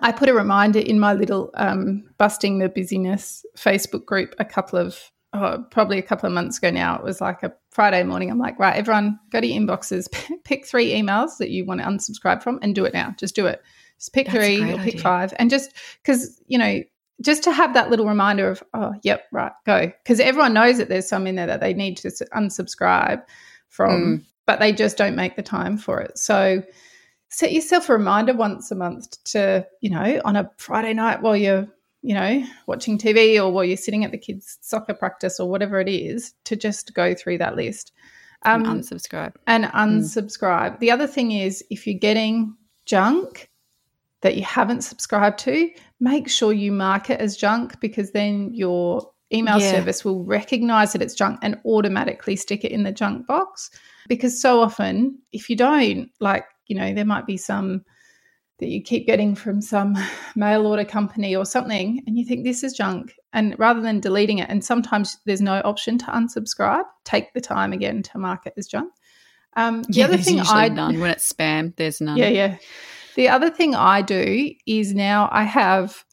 [0.02, 4.78] I put a reminder in my little um, busting the busyness Facebook group a couple
[4.78, 4.98] of
[5.34, 6.96] oh, probably a couple of months ago now.
[6.96, 8.30] It was like a Friday morning.
[8.30, 10.08] I'm like, right, everyone, go to your inboxes,
[10.44, 13.14] pick three emails that you want to unsubscribe from, and do it now.
[13.18, 13.62] Just do it.
[13.98, 16.82] Just pick That's three or pick five, and just because you know,
[17.20, 19.86] just to have that little reminder of, oh, yep, right, go.
[19.86, 23.22] Because everyone knows that there's some in there that they need to unsubscribe
[23.68, 24.24] from, mm.
[24.46, 26.18] but they just don't make the time for it.
[26.18, 26.62] So
[27.28, 31.36] set yourself a reminder once a month to, you know, on a Friday night while
[31.36, 31.68] you're
[32.04, 35.80] you know, watching TV or while you're sitting at the kids' soccer practice or whatever
[35.80, 37.92] it is, to just go through that list.
[38.42, 39.32] Um, and unsubscribe.
[39.46, 40.76] And unsubscribe.
[40.76, 40.78] Mm.
[40.80, 43.48] The other thing is if you're getting junk
[44.20, 49.10] that you haven't subscribed to, make sure you mark it as junk because then your
[49.32, 49.70] email yeah.
[49.70, 53.70] service will recognize that it's junk and automatically stick it in the junk box.
[54.08, 57.82] Because so often, if you don't, like, you know, there might be some
[58.58, 59.96] that you keep getting from some
[60.36, 64.38] mail order company or something and you think this is junk and rather than deleting
[64.38, 68.54] it and sometimes there's no option to unsubscribe take the time again to mark it
[68.56, 68.92] as junk.
[69.56, 70.98] Um, the yeah, other thing i none.
[71.00, 72.16] When it's spam there's none.
[72.16, 72.56] Yeah yeah.
[73.16, 76.04] The other thing i do is now i have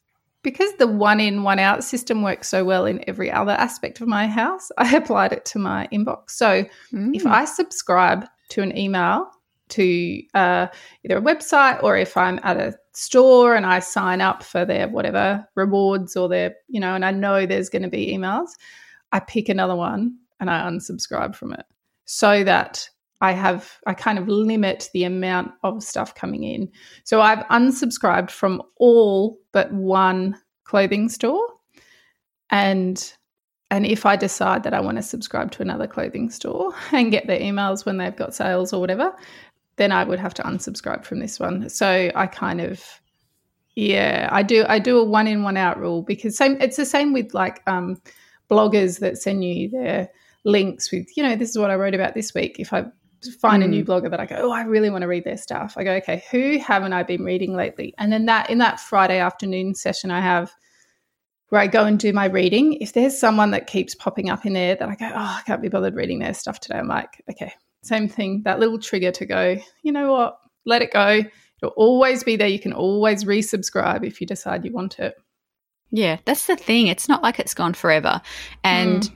[0.42, 4.08] because the one in one out system works so well in every other aspect of
[4.08, 6.30] my house i applied it to my inbox.
[6.30, 7.14] So mm.
[7.14, 9.30] if i subscribe to an email
[9.72, 10.66] to uh,
[11.04, 14.88] either a website or if I'm at a store and I sign up for their
[14.88, 18.50] whatever rewards or their, you know, and I know there's going to be emails,
[19.12, 21.66] I pick another one and I unsubscribe from it
[22.04, 22.88] so that
[23.22, 26.68] I have I kind of limit the amount of stuff coming in.
[27.04, 31.46] So I've unsubscribed from all but one clothing store.
[32.50, 33.12] And
[33.70, 37.26] and if I decide that I want to subscribe to another clothing store and get
[37.26, 39.14] their emails when they've got sales or whatever,
[39.82, 41.68] then I would have to unsubscribe from this one.
[41.68, 42.82] So I kind of
[43.74, 46.86] yeah, I do I do a one in one out rule because same it's the
[46.86, 48.00] same with like um
[48.48, 50.08] bloggers that send you their
[50.44, 52.60] links with, you know, this is what I wrote about this week.
[52.60, 52.84] If I
[53.40, 53.66] find mm.
[53.66, 53.88] a new mm.
[53.88, 55.74] blogger that I go, oh, I really want to read their stuff.
[55.76, 57.94] I go, okay, who haven't I been reading lately?
[57.98, 60.52] And then that in that Friday afternoon session I have
[61.48, 64.54] where I go and do my reading, if there's someone that keeps popping up in
[64.54, 67.22] there that I go, oh, I can't be bothered reading their stuff today, I'm like,
[67.30, 71.22] okay, same thing, that little trigger to go, you know what, let it go.
[71.62, 72.48] It'll always be there.
[72.48, 75.14] You can always resubscribe if you decide you want it.
[75.90, 76.86] Yeah, that's the thing.
[76.86, 78.22] It's not like it's gone forever.
[78.64, 79.12] And mm.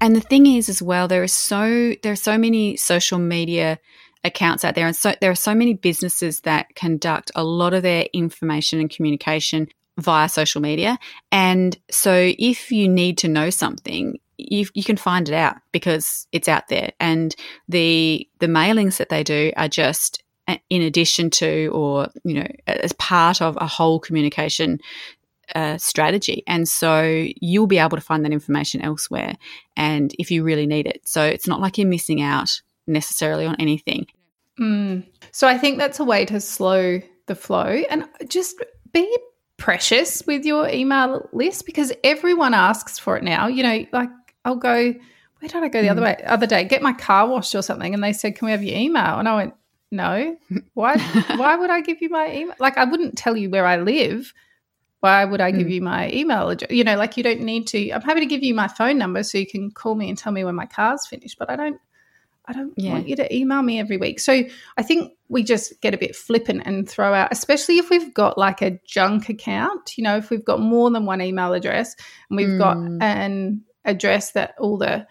[0.00, 3.78] and the thing is as well, there is so there are so many social media
[4.24, 7.82] accounts out there and so there are so many businesses that conduct a lot of
[7.82, 10.98] their information and communication via social media.
[11.32, 16.26] And so if you need to know something, you, you can find it out because
[16.32, 16.92] it's out there.
[17.00, 17.34] And
[17.68, 20.22] the the mailings that they do are just
[20.68, 24.80] in addition to or you know as part of a whole communication
[25.54, 26.42] uh, strategy.
[26.46, 29.36] And so you'll be able to find that information elsewhere
[29.76, 31.02] and if you really need it.
[31.04, 34.06] So it's not like you're missing out necessarily on anything.
[34.58, 35.06] Mm.
[35.30, 39.14] So I think that's a way to slow the flow and just be
[39.56, 43.46] precious with your email list because everyone asks for it now.
[43.46, 44.10] You know, like
[44.44, 44.94] I'll go,
[45.42, 45.90] where did I go the mm.
[45.90, 46.16] other way?
[46.24, 48.76] Other day, get my car washed or something, and they said, "Can we have your
[48.76, 49.54] email?" And I went,
[49.90, 50.36] "No.
[50.74, 50.98] Why?
[51.36, 52.54] why would I give you my email?
[52.58, 54.32] Like, I wouldn't tell you where I live.
[55.00, 55.72] Why would I give mm.
[55.72, 56.70] you my email address?
[56.70, 57.90] You know, like you don't need to.
[57.90, 60.32] I'm happy to give you my phone number so you can call me and tell
[60.32, 61.80] me when my car's finished, but I don't
[62.46, 62.92] I don't yeah.
[62.92, 64.18] want you to email me every week.
[64.18, 64.42] So
[64.76, 68.36] I think we just get a bit flippant and throw out, especially if we've got
[68.36, 71.94] like a junk account, you know, if we've got more than one email address
[72.28, 72.58] and we've mm.
[72.58, 75.06] got an address that all the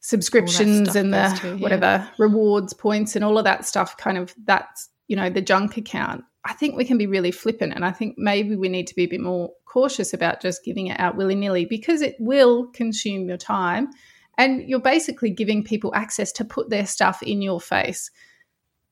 [0.00, 1.54] subscriptions all and the to, yeah.
[1.54, 5.76] whatever rewards points and all of that stuff kind of that's, you know, the junk
[5.76, 6.24] account.
[6.44, 7.74] I think we can be really flippant.
[7.74, 10.86] And I think maybe we need to be a bit more cautious about just giving
[10.86, 13.90] it out willy nilly because it will consume your time
[14.38, 18.10] and you're basically giving people access to put their stuff in your face.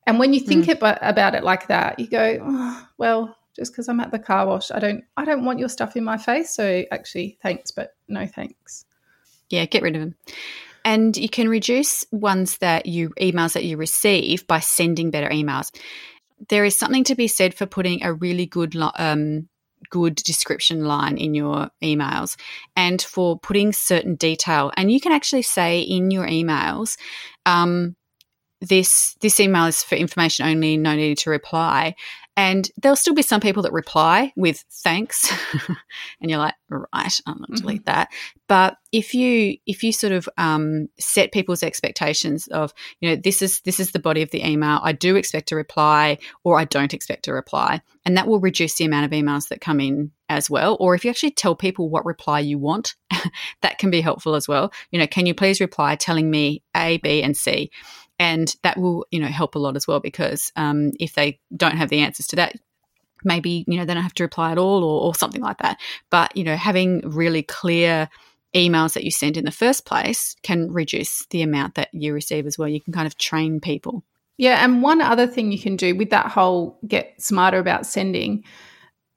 [0.07, 1.01] And when you think mm.
[1.03, 4.71] about it like that, you go, oh, well, just because I'm at the car wash,
[4.71, 6.55] I don't, I don't want your stuff in my face.
[6.55, 8.85] So actually, thanks, but no thanks.
[9.51, 10.15] Yeah, get rid of them.
[10.85, 15.75] And you can reduce ones that you emails that you receive by sending better emails.
[16.49, 19.49] There is something to be said for putting a really good um,
[19.91, 22.37] good description line in your emails
[22.77, 24.73] and for putting certain detail.
[24.77, 26.97] And you can actually say in your emails,
[27.47, 27.97] um,
[28.61, 31.95] this this email is for information only, no need to reply.
[32.39, 35.33] And there'll still be some people that reply with thanks,
[36.21, 37.93] and you're like, right, I'm going to delete mm-hmm.
[37.93, 38.11] that.
[38.47, 43.41] But if you if you sort of um, set people's expectations of, you know, this
[43.41, 44.81] is this is the body of the email.
[44.83, 48.77] I do expect a reply, or I don't expect a reply, and that will reduce
[48.77, 50.77] the amount of emails that come in as well.
[50.79, 52.97] Or if you actually tell people what reply you want,
[53.63, 54.75] that can be helpful as well.
[54.91, 57.71] You know, can you please reply telling me A, B, and C?
[58.19, 61.77] and that will you know help a lot as well because um, if they don't
[61.77, 62.57] have the to that
[63.25, 65.79] maybe you know they don't have to reply at all or, or something like that.
[66.11, 68.09] But you know having really clear
[68.55, 72.47] emails that you send in the first place can reduce the amount that you receive
[72.47, 72.69] as well.
[72.69, 74.05] You can kind of train people.
[74.39, 78.45] Yeah and one other thing you can do with that whole get smarter about sending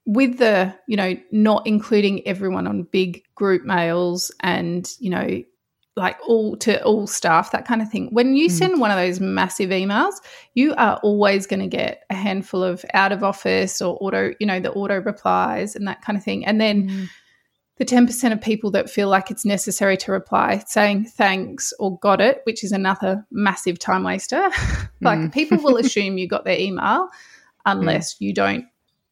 [0.06, 5.42] with the you know not including everyone on big group mails and you know
[5.96, 8.08] like all to all staff, that kind of thing.
[8.12, 8.50] When you mm.
[8.50, 10.14] send one of those massive emails,
[10.54, 14.46] you are always going to get a handful of out of office or auto, you
[14.46, 16.46] know, the auto replies and that kind of thing.
[16.46, 17.08] And then mm.
[17.78, 22.20] the 10% of people that feel like it's necessary to reply saying thanks or got
[22.20, 24.50] it, which is another massive time waster.
[25.00, 25.32] like mm.
[25.32, 27.08] people will assume you got their email
[27.66, 28.64] unless you don't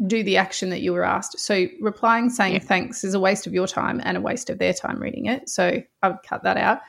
[0.07, 1.39] do the action that you were asked.
[1.41, 2.59] So replying saying yeah.
[2.61, 5.49] thanks is a waste of your time and a waste of their time reading it.
[5.49, 6.81] So I would cut that out.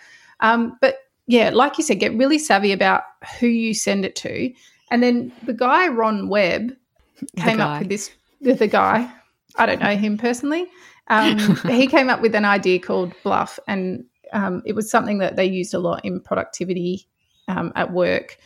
[0.42, 3.04] Um, but yeah, like you said, get really savvy about
[3.40, 4.54] who you send it to.
[4.92, 6.76] And then the guy Ron Webb
[7.38, 8.12] came up with this.
[8.42, 9.12] The guy,
[9.58, 10.68] I don't know him personally.
[11.08, 15.36] Um, he came up with an idea called BLUF, and um, it was something that
[15.36, 17.08] they used a lot in productivity
[17.48, 18.38] um, at work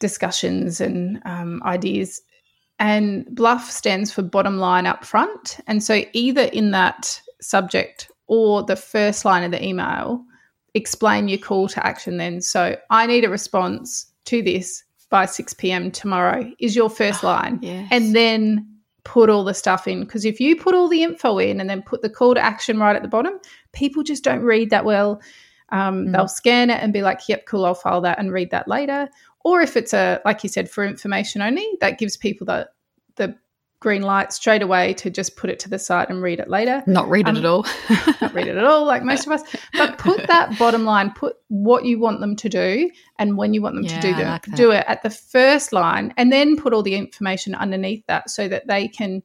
[0.00, 2.22] discussions and um, ideas
[2.78, 5.58] and BLUF stands for bottom line up front.
[5.66, 10.24] And so either in that subject or the first line of the email,
[10.74, 12.40] explain your call to action then.
[12.40, 15.90] So I need a response to this by 6 p.m.
[15.90, 17.58] tomorrow is your first line.
[17.62, 17.86] yes.
[17.92, 18.66] And then
[19.04, 20.00] put all the stuff in.
[20.00, 22.78] Because if you put all the info in and then put the call to action
[22.78, 23.34] right at the bottom,
[23.72, 25.20] people just don't read that well.
[25.70, 26.12] Um, Mm.
[26.12, 29.08] They'll scan it and be like, yep, cool, I'll file that and read that later.
[29.44, 32.68] Or if it's a, like you said, for information only, that gives people the,
[33.16, 33.36] the
[33.80, 36.82] green light straight away to just put it to the side and read it later
[36.86, 37.66] Not read it Um, at all.
[38.22, 39.42] not read it at all, like most of us.
[39.74, 43.60] But put that bottom line, put what you want them to do and when you
[43.60, 44.26] want them Yeah, to do them.
[44.30, 48.30] like do it at the first line, and then put all the information underneath that
[48.30, 49.22] so that they can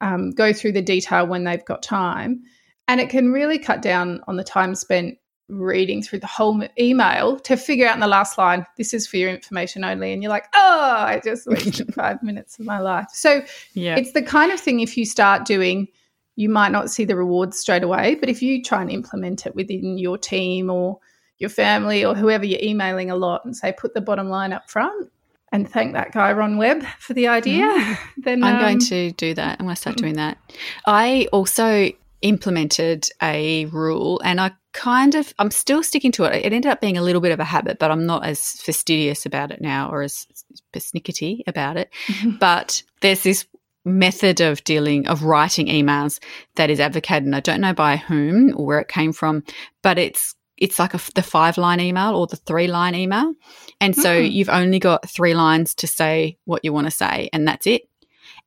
[0.00, 2.42] um, go through the detail when they've got time.
[2.88, 5.18] And it can really cut down on the time spent
[5.50, 9.16] reading through the whole email to figure out in the last line, this is for
[9.16, 10.12] your information only.
[10.12, 13.08] And you're like, oh, I just wasted five minutes of my life.
[13.12, 13.42] So
[13.74, 13.96] yeah.
[13.96, 15.88] it's the kind of thing if you start doing,
[16.36, 19.54] you might not see the rewards straight away, but if you try and implement it
[19.54, 20.98] within your team or
[21.38, 24.70] your family or whoever you're emailing a lot and say, put the bottom line up
[24.70, 25.10] front
[25.52, 29.34] and thank that guy, Ron Webb, for the idea, then I'm going um, to do
[29.34, 29.58] that.
[29.58, 30.38] I'm going to start doing that.
[30.86, 31.90] I also
[32.22, 36.44] implemented a rule and I kind of, I'm still sticking to it.
[36.44, 39.26] It ended up being a little bit of a habit, but I'm not as fastidious
[39.26, 40.26] about it now or as
[40.72, 41.90] persnickety about it.
[42.38, 43.46] But there's this
[43.84, 46.20] method of dealing, of writing emails
[46.56, 47.24] that is advocated.
[47.24, 49.42] And I don't know by whom or where it came from,
[49.82, 53.34] but it's, it's like a, the five line email or the three line email.
[53.80, 54.30] And so Mm.
[54.30, 57.88] you've only got three lines to say what you want to say, and that's it.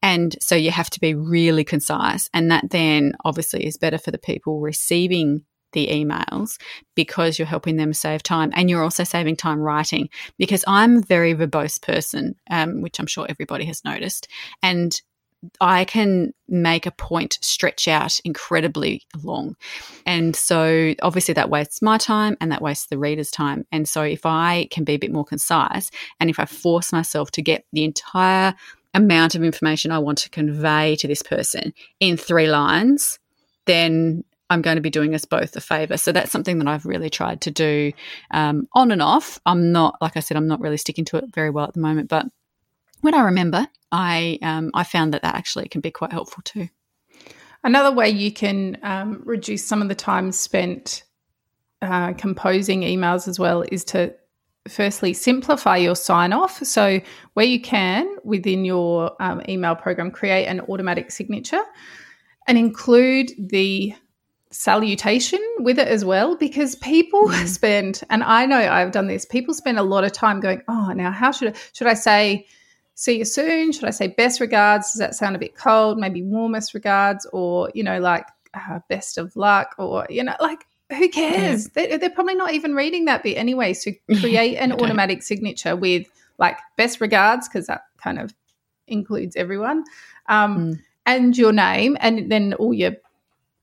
[0.04, 2.30] And so you have to be really concise.
[2.34, 5.44] And that then obviously is better for the people receiving
[5.74, 6.58] the emails
[6.96, 10.10] because you're helping them save time and you're also saving time writing.
[10.38, 14.28] Because I'm a very verbose person, um, which I'm sure everybody has noticed.
[14.62, 15.00] And
[15.60, 19.56] I can make a point stretch out incredibly long.
[20.06, 23.66] And so obviously that wastes my time and that wastes the reader's time.
[23.72, 27.32] And so if I can be a bit more concise and if I force myself
[27.32, 28.56] to get the entire
[28.94, 33.20] amount of information I want to convey to this person in three lines,
[33.66, 35.98] then I'm going to be doing us both a favor.
[35.98, 37.92] So that's something that I've really tried to do
[38.32, 39.40] um, on and off.
[39.46, 41.80] I'm not, like I said, I'm not really sticking to it very well at the
[41.80, 42.28] moment, but
[43.02, 46.70] when I remember, I um, I found that that actually can be quite helpful too.
[47.64, 51.04] Another way you can um, reduce some of the time spent
[51.82, 54.14] uh, composing emails as well is to
[54.70, 56.64] firstly simplify your sign off.
[56.64, 57.02] So,
[57.34, 61.62] where you can within your um, email program, create an automatic signature
[62.48, 63.94] and include the
[64.54, 67.48] salutation with it as well because people Mm.
[67.48, 70.92] spend and I know I've done this people spend a lot of time going oh
[70.96, 72.46] now how should I should I say
[72.96, 73.72] see you soon?
[73.72, 74.92] Should I say best regards?
[74.94, 75.98] Does that sound a bit cold?
[75.98, 80.64] Maybe warmest regards or you know like uh, best of luck or you know like
[80.92, 81.70] who cares?
[81.70, 83.90] They, they're probably not even reading that bit anyway so
[84.20, 86.06] create an automatic signature with
[86.38, 88.34] like best regards because that kind of
[88.88, 89.84] includes everyone
[90.30, 90.80] um, Mm.
[91.08, 92.92] and your name and then all your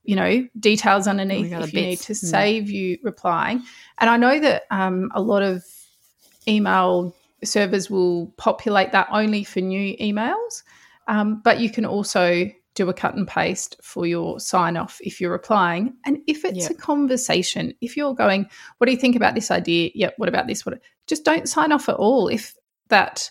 [0.03, 2.17] you know details underneath if you need to Mm.
[2.17, 3.63] save you replying.
[3.99, 5.65] And i know that um, a lot of
[6.49, 10.63] email servers will populate that only for new emails
[11.09, 15.21] um, but you can also do a cut and paste for your sign off if
[15.21, 15.93] you're replying.
[16.07, 16.71] And if it's Yep.
[16.71, 18.49] a conversation if you're going
[18.79, 19.91] what do you think about this idea?
[19.95, 20.65] Yep what about this?
[20.65, 22.55] What just don't sign off at all if
[22.89, 23.31] that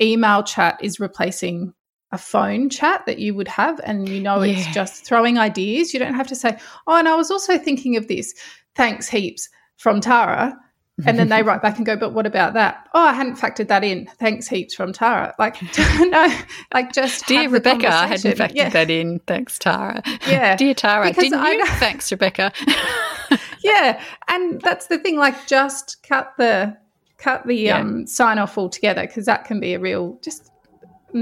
[0.00, 1.74] email chat is replacing
[2.12, 6.00] a phone chat that you would have and you know it's just throwing ideas you
[6.00, 6.56] don't have to say
[6.86, 8.34] oh and i was also thinking of this
[8.74, 10.56] thanks heaps from tara
[11.04, 13.68] and then they write back and go but what about that oh i hadn't factored
[13.68, 15.60] that in thanks heaps from tara like
[16.00, 16.34] no
[16.72, 19.18] like just Dear Rebecca, I hadn't factored yeah, that in.
[19.26, 20.02] Thanks, Tara.
[20.26, 20.56] Yeah.
[20.56, 21.66] Dear Tara, Because didn't I you?
[21.66, 22.52] Thanks, Rebecca.
[23.62, 26.76] yeah and that's the thing like just cut the
[27.18, 27.78] cut the Yeah.
[27.80, 30.50] um sign off altogether because that can be a real just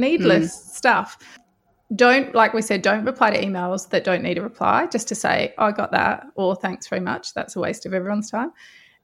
[0.01, 0.75] needless Mm.
[0.77, 1.19] stuff.
[1.95, 5.15] Don't like we said don't reply to emails that don't need a reply just to
[5.15, 8.51] say "Oh, i got that or thanks very much that's a waste of everyone's time.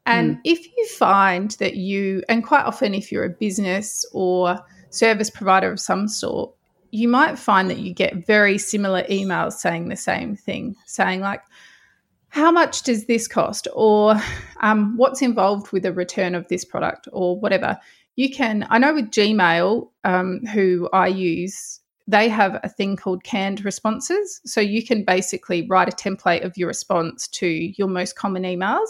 [0.04, 0.40] And Mm.
[0.44, 4.58] if you find that you and quite often if you're a business or
[4.90, 6.52] service provider of some sort
[6.90, 11.42] you might find that you get very similar emails saying the same thing saying like
[12.30, 13.68] how much does this cost?
[13.74, 14.16] or
[14.60, 17.06] um, what's involved with the return of this product?
[17.12, 17.78] or whatever
[18.16, 23.22] you can i know with gmail um, who i use they have a thing called
[23.24, 28.16] canned responses so you can basically write a template of your response to your most
[28.16, 28.88] common emails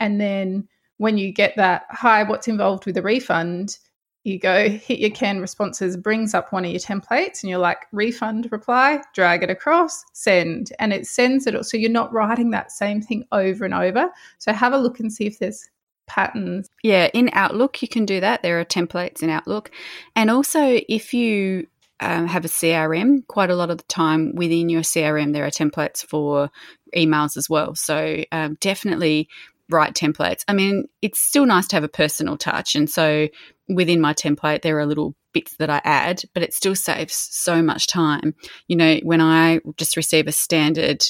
[0.00, 3.78] and then when you get that hi what's involved with the refund
[4.28, 7.86] you go hit your canned responses, brings up one of your templates, and you're like,
[7.92, 10.72] refund, reply, drag it across, send.
[10.78, 11.64] And it sends it.
[11.64, 14.10] So you're not writing that same thing over and over.
[14.38, 15.68] So have a look and see if there's
[16.08, 16.68] patterns.
[16.82, 18.42] Yeah, in Outlook, you can do that.
[18.42, 19.70] There are templates in Outlook.
[20.16, 21.68] And also, if you
[22.00, 25.50] um, have a CRM, quite a lot of the time within your CRM, there are
[25.50, 26.50] templates for
[26.96, 27.74] emails as well.
[27.74, 29.28] So um, definitely
[29.68, 30.44] write templates.
[30.48, 32.74] I mean, it's still nice to have a personal touch.
[32.74, 33.28] And so
[33.68, 37.62] within my template, there are little bits that I add, but it still saves so
[37.62, 38.34] much time.
[38.66, 41.04] You know, when I just receive a standard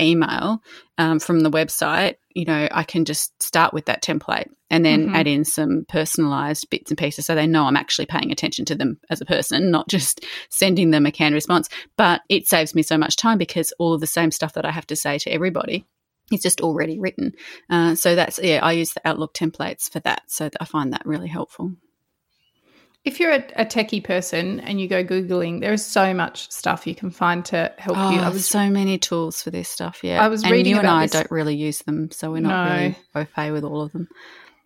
[0.00, 0.62] email
[0.98, 5.06] um, from the website, you know, I can just start with that template and then
[5.06, 5.14] mm-hmm.
[5.14, 8.74] add in some personalized bits and pieces so they know I'm actually paying attention to
[8.74, 11.68] them as a person, not just sending them a canned response.
[11.96, 14.70] But it saves me so much time because all of the same stuff that I
[14.70, 15.86] have to say to everybody
[16.32, 17.32] is just already written.
[17.68, 20.22] Uh, so that's, yeah, I use the Outlook templates for that.
[20.28, 21.72] So I find that really helpful
[23.04, 26.86] if you're a, a, techie person and you go googling, there is so much stuff
[26.86, 28.20] you can find to help oh, you.
[28.20, 30.04] I was so many tools for this stuff.
[30.04, 30.74] Yeah, I was and reading.
[30.74, 31.12] You and I this.
[31.12, 32.76] don't really use them, so we're not no.
[32.76, 34.08] really au fait with all of them.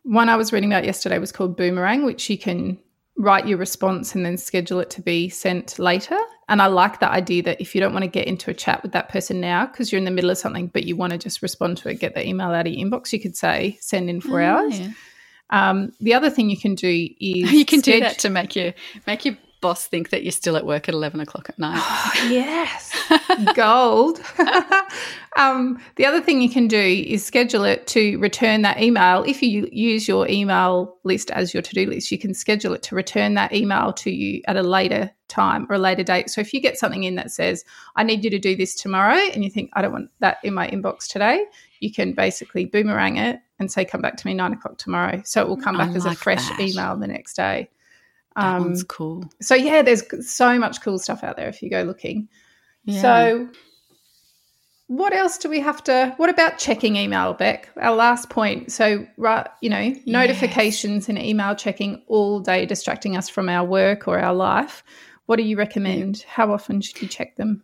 [0.02, 2.78] One I was reading about yesterday was called Boomerang, which you can
[3.16, 6.18] write your response and then schedule it to be sent later.
[6.48, 8.82] And I like the idea that if you don't want to get into a chat
[8.82, 11.18] with that person now because you're in the middle of something, but you want to
[11.18, 14.10] just respond to it, get the email out of your inbox, you could say send
[14.10, 14.78] in four oh, hours.
[14.78, 14.90] Yeah.
[15.50, 16.88] Um, the other thing you can do
[17.20, 18.72] is you can do that to make you
[19.06, 21.80] make your boss think that you're still at work at eleven o'clock at night.
[21.82, 22.94] Oh, yes,
[23.54, 24.20] gold.
[25.36, 29.22] um, the other thing you can do is schedule it to return that email.
[29.24, 32.82] If you use your email list as your to do list, you can schedule it
[32.84, 36.30] to return that email to you at a later time or a later date.
[36.30, 37.64] So if you get something in that says,
[37.96, 40.54] I need you to do this tomorrow, and you think, I don't want that in
[40.54, 41.44] my inbox today,
[41.80, 45.22] you can basically boomerang it and say, come back to me nine o'clock tomorrow.
[45.24, 46.60] So it will come back like as a fresh that.
[46.60, 47.70] email the next day.
[48.36, 49.24] Um, that one's cool.
[49.40, 52.28] So yeah, there's so much cool stuff out there if you go looking.
[52.84, 53.00] Yeah.
[53.02, 53.48] So
[54.88, 59.04] what else do we have to what about checking email beck our last point so
[59.16, 64.18] right you know notifications and email checking all day distracting us from our work or
[64.18, 64.84] our life
[65.26, 67.62] what do you recommend how often should you check them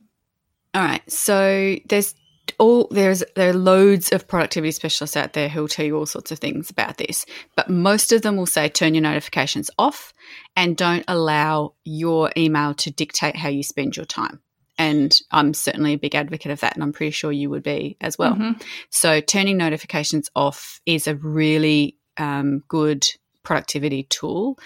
[0.75, 2.15] all right so there's
[2.59, 6.07] all there's there are loads of productivity specialists out there who will tell you all
[6.07, 7.27] sorts of things about this,
[7.57, 10.13] but most of them will say turn your notifications off
[10.57, 14.41] and don't allow your email to dictate how you spend your time.
[14.79, 17.97] And I'm certainly a big advocate of that, and I'm pretty sure you would be
[18.01, 18.35] as well.
[18.35, 18.63] Mm-hmm.
[18.91, 23.07] So turning notifications off is a really um, good
[23.43, 24.59] productivity tool.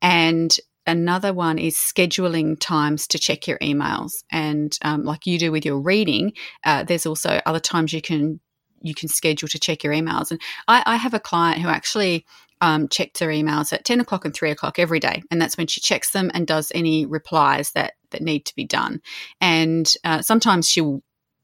[0.00, 0.56] And
[0.88, 4.24] another one is scheduling times to check your emails.
[4.32, 6.32] And um, like you do with your reading
[6.64, 8.40] uh, there's also other times you can
[8.80, 10.30] you can schedule to check your emails.
[10.30, 12.24] And i, I have a client who actually
[12.60, 15.22] um, checks her emails at 10 o'clock and 3 o'clock every day.
[15.30, 18.64] And that's when she checks them and does any replies that that need to be
[18.64, 19.00] done.
[19.40, 21.02] And uh, sometimes she'll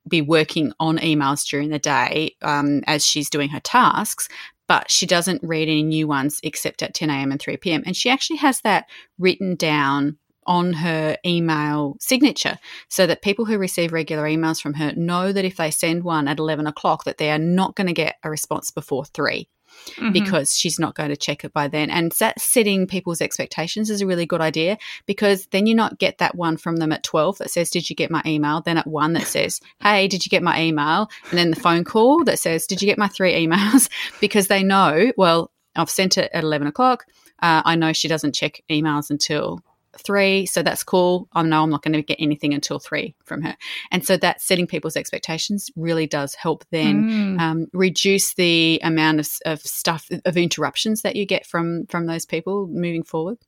[0.08, 4.28] be working on emails during the day um, as she's doing her tasks,
[4.66, 7.30] but she doesn't read any new ones except at 10 a.m.
[7.30, 7.82] and 3 p.m.
[7.86, 8.86] And she actually has that
[9.18, 12.58] written down on her email signature
[12.88, 16.28] so that people who receive regular emails from her know that if they send one
[16.28, 19.48] at 11 o'clock that they are not going to get a response before 3
[19.96, 20.12] mm-hmm.
[20.12, 21.90] because she's not going to check it by then.
[21.90, 26.18] And that setting people's expectations is a really good idea because then you not get
[26.18, 28.60] that one from them at 12 that says, Did you get my email?
[28.60, 31.08] Then at one that says, Hey, did you get my email?
[31.30, 33.88] And then the phone call that says, Did you get my three emails?
[34.20, 37.06] because they know, well, I've sent it at 11 o'clock.
[37.42, 39.60] Uh, I know she doesn't check emails until
[40.00, 41.28] three, so that's cool.
[41.32, 43.56] I know I'm not going to get anything until three from her.
[43.90, 47.40] And so that setting people's expectations really does help then mm.
[47.40, 52.26] um, reduce the amount of, of stuff, of interruptions that you get from from those
[52.26, 53.38] people moving forward.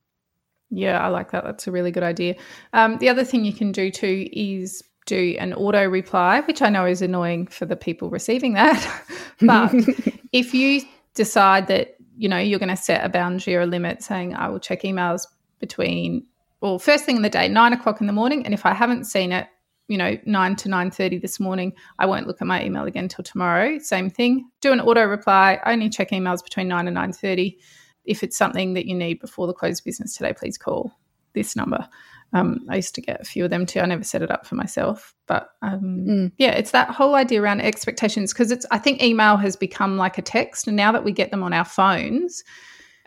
[0.71, 1.45] Yeah, I like that.
[1.45, 2.35] That's a really good idea.
[2.73, 6.69] Um, the other thing you can do too is do an auto reply, which I
[6.69, 9.05] know is annoying for the people receiving that.
[9.41, 9.73] but
[10.33, 10.83] if you
[11.15, 14.49] decide that you know you're going to set a boundary or a limit saying I
[14.49, 15.27] will check emails
[15.59, 16.27] between
[16.61, 18.45] well, first thing in the day, nine o'clock in the morning.
[18.45, 19.47] And if I haven't seen it,
[19.89, 23.09] you know, nine to nine thirty this morning, I won't look at my email again
[23.09, 23.79] till tomorrow.
[23.79, 24.51] Same thing.
[24.61, 25.61] Do an auto reply.
[25.65, 27.59] I only check emails between nine and nine thirty.
[28.05, 30.93] If it's something that you need before the close of business today, please call
[31.35, 31.87] this number.
[32.33, 33.79] Um, I used to get a few of them too.
[33.79, 36.33] I never set it up for myself, but um, mm.
[36.39, 38.67] yeah, it's that whole idea around expectations because it's.
[38.73, 41.53] I think email has become like a text, and now that we get them on
[41.53, 42.43] our phones,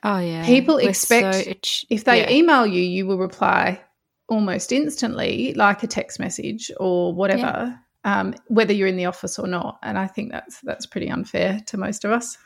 [0.03, 0.45] Oh yeah.
[0.45, 2.31] People We're expect so if they yeah.
[2.31, 3.81] email you, you will reply
[4.27, 8.19] almost instantly, like a text message or whatever, yeah.
[8.19, 9.79] um, whether you're in the office or not.
[9.83, 12.37] And I think that's that's pretty unfair to most of us.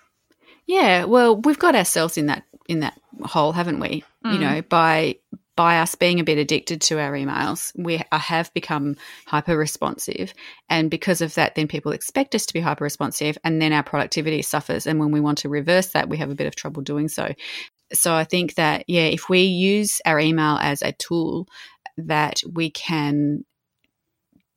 [0.66, 4.04] Yeah, well, we've got ourselves in that in that hole, haven't we?
[4.26, 4.34] Mm.
[4.34, 5.18] You know, by
[5.56, 8.95] by us being a bit addicted to our emails, we have become
[9.28, 10.34] hyper responsive.
[10.70, 13.84] And because of that, then people expect us to be hyper responsive, and then our
[13.84, 14.88] productivity suffers.
[14.88, 17.34] And when we want to reverse that, we have a bit of trouble doing so.
[17.93, 21.47] So I think that, yeah, if we use our email as a tool
[21.97, 23.45] that we can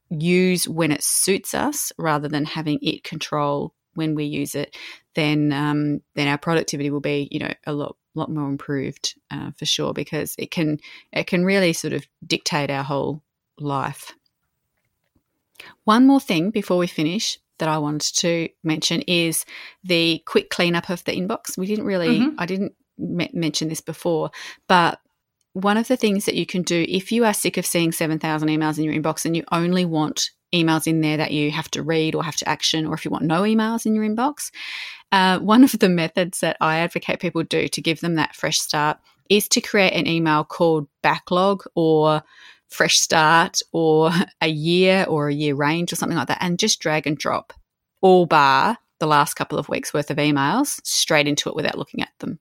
[0.08, 4.76] use when it suits us rather than having it control when we use it,
[5.14, 9.50] then um, then our productivity will be you know a lot lot more improved uh,
[9.56, 10.78] for sure because it can
[11.12, 13.22] it can really sort of dictate our whole
[13.58, 14.12] life.
[15.84, 19.44] One more thing before we finish that I wanted to mention is
[19.82, 21.56] the quick cleanup of the inbox.
[21.56, 22.36] We didn't really mm-hmm.
[22.38, 24.30] I didn't mention this before,
[24.68, 25.00] but
[25.52, 28.48] one of the things that you can do if you are sick of seeing 7,000
[28.48, 30.30] emails in your inbox and you only want
[30.64, 33.10] emails in there that you have to read or have to action, or if you
[33.10, 34.50] want no emails in your inbox,
[35.12, 38.58] uh, one of the methods that I advocate people do to give them that fresh
[38.58, 38.98] start
[39.28, 42.22] is to create an email called backlog or
[42.68, 46.80] fresh start or a year or a year range or something like that, and just
[46.80, 47.52] drag and drop
[48.00, 52.00] all bar the last couple of weeks worth of emails straight into it without looking
[52.02, 52.38] at them.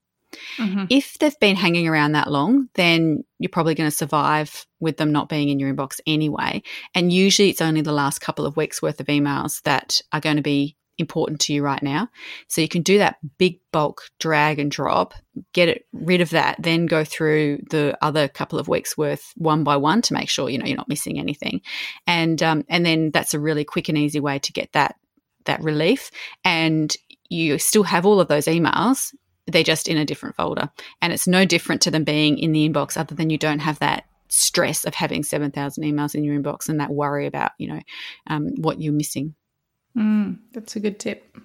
[0.57, 0.86] Mm-hmm.
[0.89, 5.11] If they've been hanging around that long, then you're probably going to survive with them
[5.11, 6.63] not being in your inbox anyway.
[6.93, 10.38] And usually it's only the last couple of weeks worth of emails that are going
[10.38, 12.07] to be important to you right now.
[12.47, 15.13] So you can do that big bulk drag and drop,
[15.53, 19.63] get it rid of that, then go through the other couple of weeks worth one
[19.63, 21.61] by one to make sure you know you're not missing anything.
[22.07, 24.95] And um, and then that's a really quick and easy way to get that
[25.45, 26.11] that relief.
[26.43, 26.95] And
[27.29, 29.13] you still have all of those emails
[29.48, 30.70] they're just in a different folder.
[31.02, 33.80] And it's no different to them being in the inbox, other than you don't have
[33.80, 37.82] that stress of having 7,000 emails in your inbox and that worry about, you know,
[38.28, 39.36] um, what you're missing.
[39.96, 41.38] Mm, that's a good tip.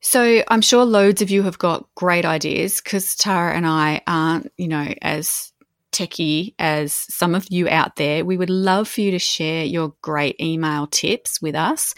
[0.00, 4.52] So I'm sure loads of you have got great ideas because Tara and I aren't,
[4.56, 5.52] you know, as
[5.92, 9.94] techie as some of you out there, we would love for you to share your
[10.02, 11.94] great email tips with us,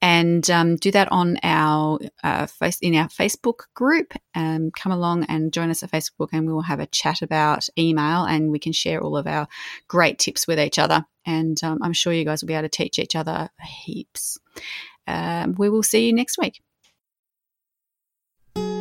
[0.00, 4.14] and um, do that on our uh, face in our Facebook group.
[4.34, 7.68] Um, come along and join us at Facebook, and we will have a chat about
[7.78, 9.46] email, and we can share all of our
[9.88, 11.04] great tips with each other.
[11.24, 14.38] And um, I'm sure you guys will be able to teach each other heaps.
[15.06, 16.60] Um, we will see you next week.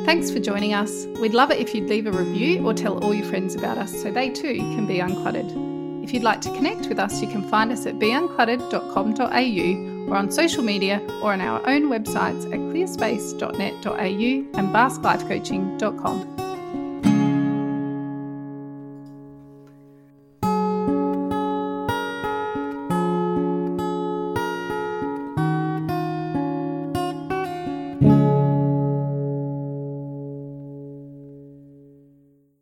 [0.06, 1.06] Thanks for joining us.
[1.20, 3.92] We'd love it if you'd leave a review or tell all your friends about us
[4.02, 6.04] so they too can be uncluttered.
[6.04, 10.32] If you'd like to connect with us, you can find us at beuncluttered.com.au or on
[10.32, 16.51] social media or on our own websites at clearspace.net.au and basklifecoaching.com.